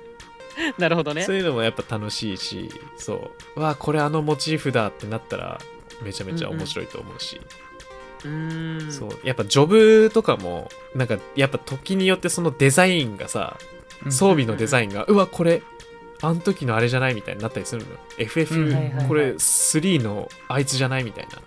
[0.78, 1.24] なるほどね。
[1.24, 3.60] そういうのもやっぱ楽しいしそう。
[3.60, 5.60] うわこれあのモチーフだってなったら
[6.02, 7.40] めちゃめちゃ面白いと思うし、
[8.24, 8.92] うーん。
[8.92, 9.20] そう。
[9.24, 13.58] やっぱジョブとかもなんかやっぱ時によってそのデザインがさ
[14.06, 14.12] うん。
[14.12, 15.62] 装備のデザインが、うわこれ
[16.22, 17.94] あの時のあれじゃないみたいになったりするの。
[17.94, 18.54] よ FF、
[19.08, 21.40] これ3のあいつじゃないみたいな。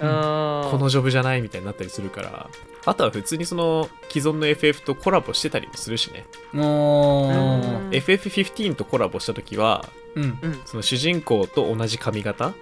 [0.00, 0.70] あー。
[0.70, 2.50] このジョブじゃないみたいになったりするから。
[2.86, 7.90] あとは普通にその既存の FF とコラボしてたりもするしね、もううん。
[7.90, 10.60] FF15 とコラボした時はうんうん。
[10.64, 12.54] その主人公と同じ髪型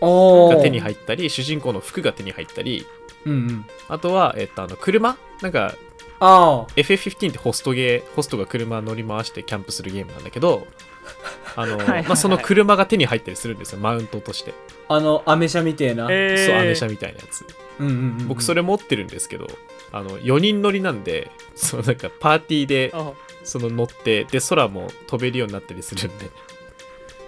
[0.00, 2.86] が手に入ったり主人公の服が手に入ったり
[3.24, 3.64] うんうん。
[3.88, 5.16] あとは、えっと、あの車？
[5.42, 5.74] なんか
[6.18, 10.66] ああ FF15 ってホストゲーホストが車乗り回してキャンプするゲームなんだけど
[11.56, 12.02] あの、はいはいはい。
[12.04, 14.54] まあ、その車が手に入ったりするんですよマウントとして、
[14.88, 17.44] あのアメ車みてえな、えーそうアメ車みたいなやつ。
[17.80, 18.28] うんうんうんうん。
[18.28, 19.46] 僕それ持ってるんですけど
[19.92, 23.12] あの4人乗りなんでそうなんかパーティーであ
[23.44, 26.30] その乗ってで空も飛べるようになったりするんで。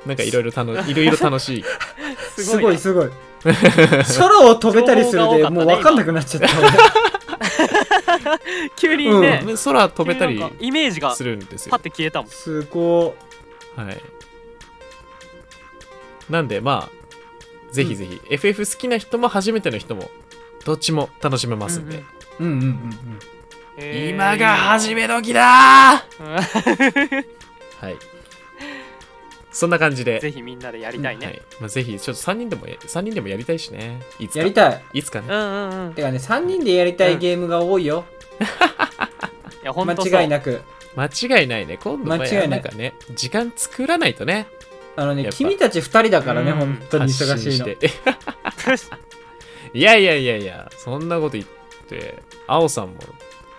[0.06, 1.64] なんかいろいろ楽いろいろ楽しい
[2.42, 2.76] すごい。
[2.76, 3.10] すすごい。
[4.18, 6.48] 空を飛べたりするでもう分かんなくなっちゃった。
[8.76, 11.70] 急にね、う空飛べたり急になんかイメージがするんですよ。
[11.70, 12.30] パッて消えたもん。
[12.30, 13.14] すご
[13.76, 14.02] はい。
[16.28, 20.10] なんでまあ、ぜひぜひ、FF 好きな人も初めての人も、
[20.64, 22.02] どっちも楽しめますんで。
[22.40, 22.68] うんうんうんうんうん。
[22.68, 23.18] うん
[23.80, 24.10] えー。
[24.10, 27.24] 今が始め時だー。
[27.80, 27.96] はい。
[29.58, 30.20] そんな感じで。
[30.20, 34.00] ぜひみんなでやりたいはね、いまあ、ぜひ、ちょっと3人でもや、3人でもやりたいしね。
[34.20, 34.38] いつか。
[34.38, 35.26] やりたいいつかね。
[35.28, 38.04] うんうんうんてかね3人でやりたいゲームが多いよ、
[39.60, 40.62] いやほんとそう間違いなく
[40.94, 41.76] 間違いないね。
[41.82, 44.46] 今度は間違いなんかね、時間作らないとね。
[44.94, 47.90] あのね君たち2人だからねうん本当に忙しいのて。
[49.74, 51.44] いやいやいやいや、そんなこと言っ
[51.88, 52.94] て、青さんも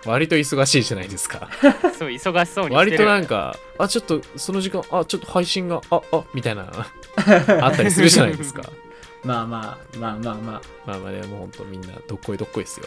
[0.06, 1.48] 割と忙しいじゃないですか。
[1.98, 6.70] そう忙しそうにして割となんか、あ、ちょっとその時間、あ、ちょっと配信が、あ、あ、みたいな、
[7.62, 8.62] あったりするじゃないですか。
[9.22, 10.34] まあまあまあまあまあ
[10.86, 12.86] まあまあね、もうほんとみんなどっこいどっこいですよ。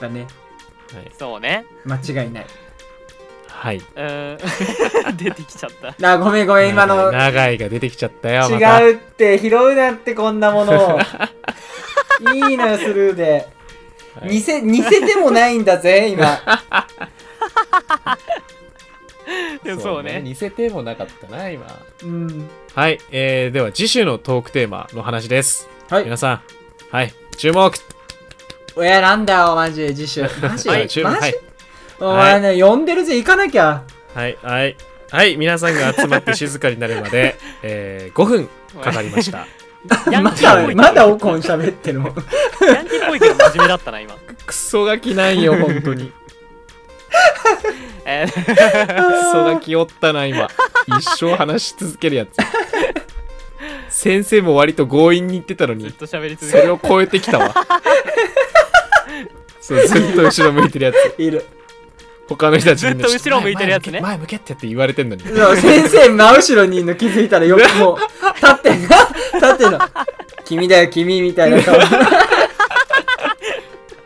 [0.00, 0.26] だね
[0.94, 1.10] はい。
[1.18, 2.46] そうね間違いない
[3.48, 3.78] はい。
[3.78, 8.80] うーん出てきちゃったあごめんごめん今の長いが出てきちゃったよ、また。
[8.80, 11.00] 違うって拾うなってこんなものを
[12.34, 13.48] いいのよスルーで
[14.20, 16.40] はい似せ似せてもないんだぜ今
[19.80, 21.66] そうね似せてもなかったな、今。
[22.04, 22.98] うんはい。
[23.10, 25.68] えー、では次週のトークテーマの話です。
[25.88, 26.40] はい皆さん、
[26.90, 27.14] はい。
[27.36, 31.10] 注目いやなんだよマジ次週 マジ、はい、注目。
[31.10, 31.34] マジ、はい。
[31.98, 33.82] お前ね、呼んでるぜ行かなきゃ
[34.14, 34.76] はい、はい。
[35.10, 38.48] はい、皆さんが集まって静かになるまで、 えー、5分
[38.82, 39.46] かかりました。
[39.88, 42.14] ま ヤンキーっぽいだまだオコン喋ってるもん。
[42.66, 44.14] ヤンキーっぽいけど真面目だったな今。
[44.46, 46.12] クソガキなんよ、 本当に。
[48.04, 48.32] えー。
[48.32, 50.48] クソガキおったな今。
[50.98, 52.30] 一生話し続けるやつ。
[53.88, 55.84] 先生も割と強引に言ってたのに。
[55.84, 56.62] ずっと喋り続ける。
[56.62, 57.54] それを超えてきたわ。
[59.60, 61.14] そうずっと後ろ向いてるやつ。
[61.18, 61.44] いる
[62.28, 64.00] 他の人たちずっと後ろ向いてるやつね。
[64.00, 65.22] 前前向けってって言われてんのに。
[65.22, 67.98] 先生真後ろにいるの気づいたらよくもう
[68.34, 68.88] 立ってんな
[69.34, 69.78] 立ってんの。
[70.44, 71.78] 君だよ君みたいな顔。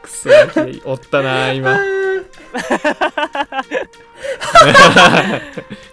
[0.02, 1.78] クソガキおったな今。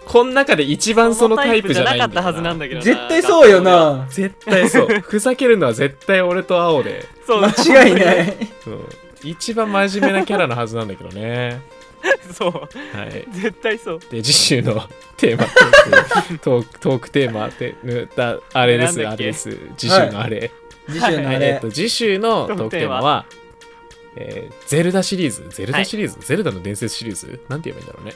[0.04, 2.84] こん中で一番そのタイプじゃないんだよそのタイプじゃなかったはずなんだけどな。
[2.84, 4.06] 絶対そうよな。
[4.10, 4.88] 絶対そう。
[5.00, 7.42] ふざけるのは絶対俺と青で、そう。
[7.42, 7.48] 間
[7.86, 8.36] 違いない。
[8.66, 8.88] うん。
[9.22, 11.60] 一番真面目なキャラのはずなんだけどね
[12.32, 12.52] そう。
[12.96, 13.26] はい。
[13.30, 14.00] 絶対そう。
[14.10, 15.46] で次週のテーマ
[16.38, 19.58] トーク トークテーマってぬだあれですあれです。
[19.76, 20.50] 次週のあれ、
[20.88, 23.26] 次週のあえっれと次週のトークテーマは
[24.16, 25.48] えーゼルダシリーズ。
[25.50, 27.40] ゼルダシリーズ、ゼルダの伝説シリーズ？
[27.48, 28.14] なんて言えばいいんだろうね。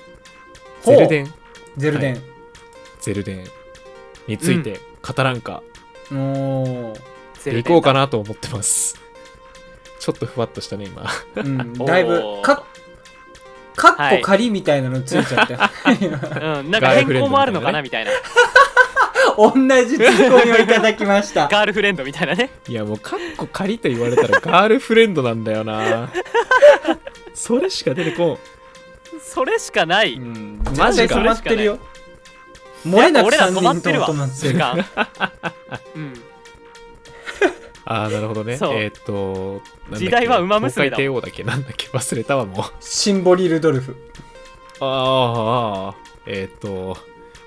[0.82, 1.34] ゼルデン。
[1.76, 2.22] ゼルデン。
[3.00, 3.44] ゼルデン。
[4.28, 5.62] について語らんか、
[6.10, 6.94] も
[7.44, 9.00] でいこうかなと思ってます。
[9.98, 11.02] ちょっとふわっとしたね今。
[11.36, 12.64] う、うん、 だいぶか
[13.76, 18.10] かっこ仮みたいなのついちゃって、うんなんか変更もあるのかなみたいな
[19.36, 19.50] 同
[19.84, 21.48] じツッコミをいただきました。
[21.48, 22.50] ガールフレンドみたいなね。
[22.68, 26.10] いやもうカッコ仮と言われたらガールフレンドなんだよな。
[27.34, 28.38] それしか出てこん。
[29.20, 30.60] それしかない、うん。
[30.76, 31.14] マジか。
[31.14, 31.78] 絶対止まってるよ。
[32.84, 34.08] 漏れなく俺ら3止まってるわ。
[34.08, 34.58] 止まってる。
[35.96, 36.31] うん
[37.94, 38.56] ああなるほどね。
[38.56, 38.74] そう。
[38.74, 42.64] えーっとなんだっけ時代は馬娘だ東海帝王だっけなんだっけ忘れたわもう。
[42.80, 43.96] シンボリ・ルドルフ。
[44.80, 44.88] あー
[45.90, 45.94] あー
[46.26, 46.96] えーっと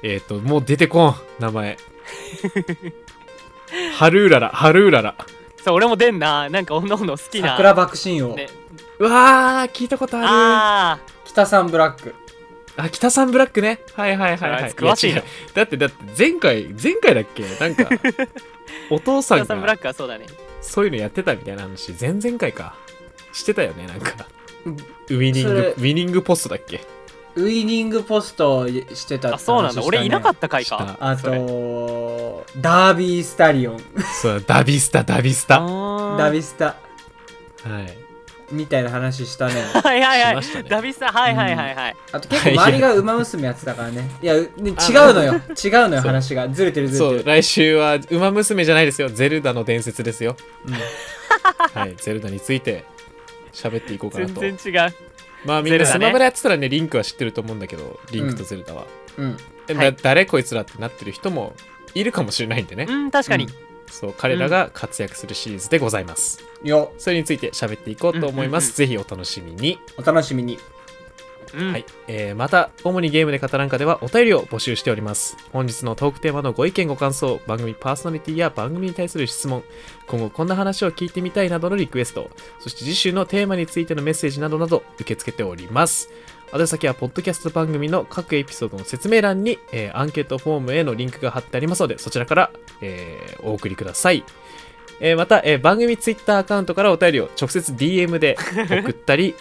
[0.03, 1.77] えーっともう出てこん名前。
[3.97, 5.15] ハルーララハルーララ。
[5.63, 6.49] そう俺も出んな。
[6.49, 7.49] なんかおのおの好きな。
[7.49, 8.47] 桜爆心王、ね。
[8.99, 10.27] うわー聞いたことある。
[10.29, 12.13] あ北さんブラック
[12.77, 13.79] あ北さんブラックね。
[13.93, 14.71] はいはいはいあはい。
[14.71, 15.17] いつ詳しいな。
[15.19, 15.53] や違う。
[15.53, 17.43] だってだって前回前回だっけ？
[17.59, 17.89] なんか
[18.91, 20.25] お父あさん北さんブラッがクはそうだね。
[20.61, 22.75] そういうのやってたみたいな話前々回か。
[23.33, 24.27] してたよねなんか。
[24.65, 24.73] うん。
[24.73, 26.81] ウィニンそれグウィニングポストだっけ？
[27.37, 29.83] ウイニングポストしてたって話あそうなんだ。
[29.83, 30.77] 俺いなかっった回か。
[30.77, 30.97] した。
[31.01, 31.37] あそれ。
[31.37, 33.79] とダービースタリオン。
[34.21, 36.77] そうダビスタダビスタはダビスタ
[37.65, 38.04] い
[38.51, 39.53] みたいな話したね。
[39.83, 40.31] はいはいはい。
[40.31, 40.69] しましたね。
[40.69, 41.95] ダビスタはいはいはいはい。
[42.11, 44.09] あと結構周りが馬娘やってたからね。
[44.21, 44.75] いやうね違う
[45.13, 45.33] のよ。
[45.33, 45.41] 違う
[45.89, 46.11] のよそう。
[46.11, 46.47] 話が。
[46.49, 47.29] ずれてるずそうれてる。
[47.29, 49.09] 来週は「ウマ娘」じゃないですよ。
[49.09, 50.35] ゼルダの伝説ですよ。
[50.65, 50.73] うん。
[51.73, 52.85] はいゼルダについて
[53.53, 54.41] 喋っていこうかなと。
[54.41, 54.93] 全然違う。
[55.45, 55.99] まあみんなゼルダね。
[55.99, 58.85] スマブラやってたらねリンクは知ってると思うんだけどリンクとゼルダは、
[59.17, 59.37] うん。
[59.67, 61.55] で誰こいつらってなってる人も
[61.95, 63.47] いるかもしれないんでね、うん確かに、
[63.87, 66.93] そう彼らが活躍するシリーズでございます、よ。
[66.97, 68.99] それについて喋っていこうと思います、うんうんうん。
[68.99, 70.59] ぜひお楽しみに、お楽しみに。
[71.53, 71.71] うん。
[71.71, 71.85] はい。
[72.07, 75.37] えーまた主にゲームで語らんかではお便りを募集しております。
[75.53, 79.63] 本日のトークテーマのご意見ご感想番組パーソナリティや番組に対する質問
[80.07, 82.29] 今後こんな話を聞いてみたいなどのリクエスト
[82.59, 86.09] そして次週のテーマについてのメッセージなどなど受け付けております
[86.53, 94.23] 宛先はポッドキャスト番組の各エピソードの説明欄に、えーアンケートフォームへのリンクが貼ってありますのでそちらから、えーお送りください。
[95.01, 98.37] えーまた、えー番組ツイッターアカウントからお便りを直接 DM で
[98.69, 99.35] 送ったり、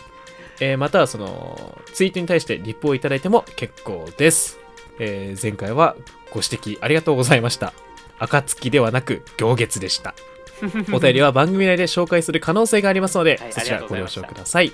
[0.61, 4.59] えーまたはそのツイートに対してリプをいただいても結構です、
[4.99, 5.95] えー前回は
[6.33, 7.73] ご指摘ありがとうございました。
[8.19, 10.15] 暁ではなく行月でした。
[10.93, 14.73] お便りは番組内で紹介する可能性がありますので、はいそちらご了承ください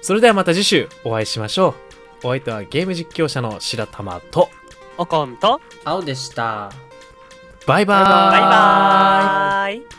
[0.00, 1.74] それではまた次週お会いしましょ
[2.22, 2.26] う。
[2.26, 4.48] お相手はゲーム実況者の白玉と
[4.96, 5.60] おこんと。
[5.84, 6.72] 青でした。
[7.66, 8.32] バイバーイ。
[8.32, 9.97] バイバーイ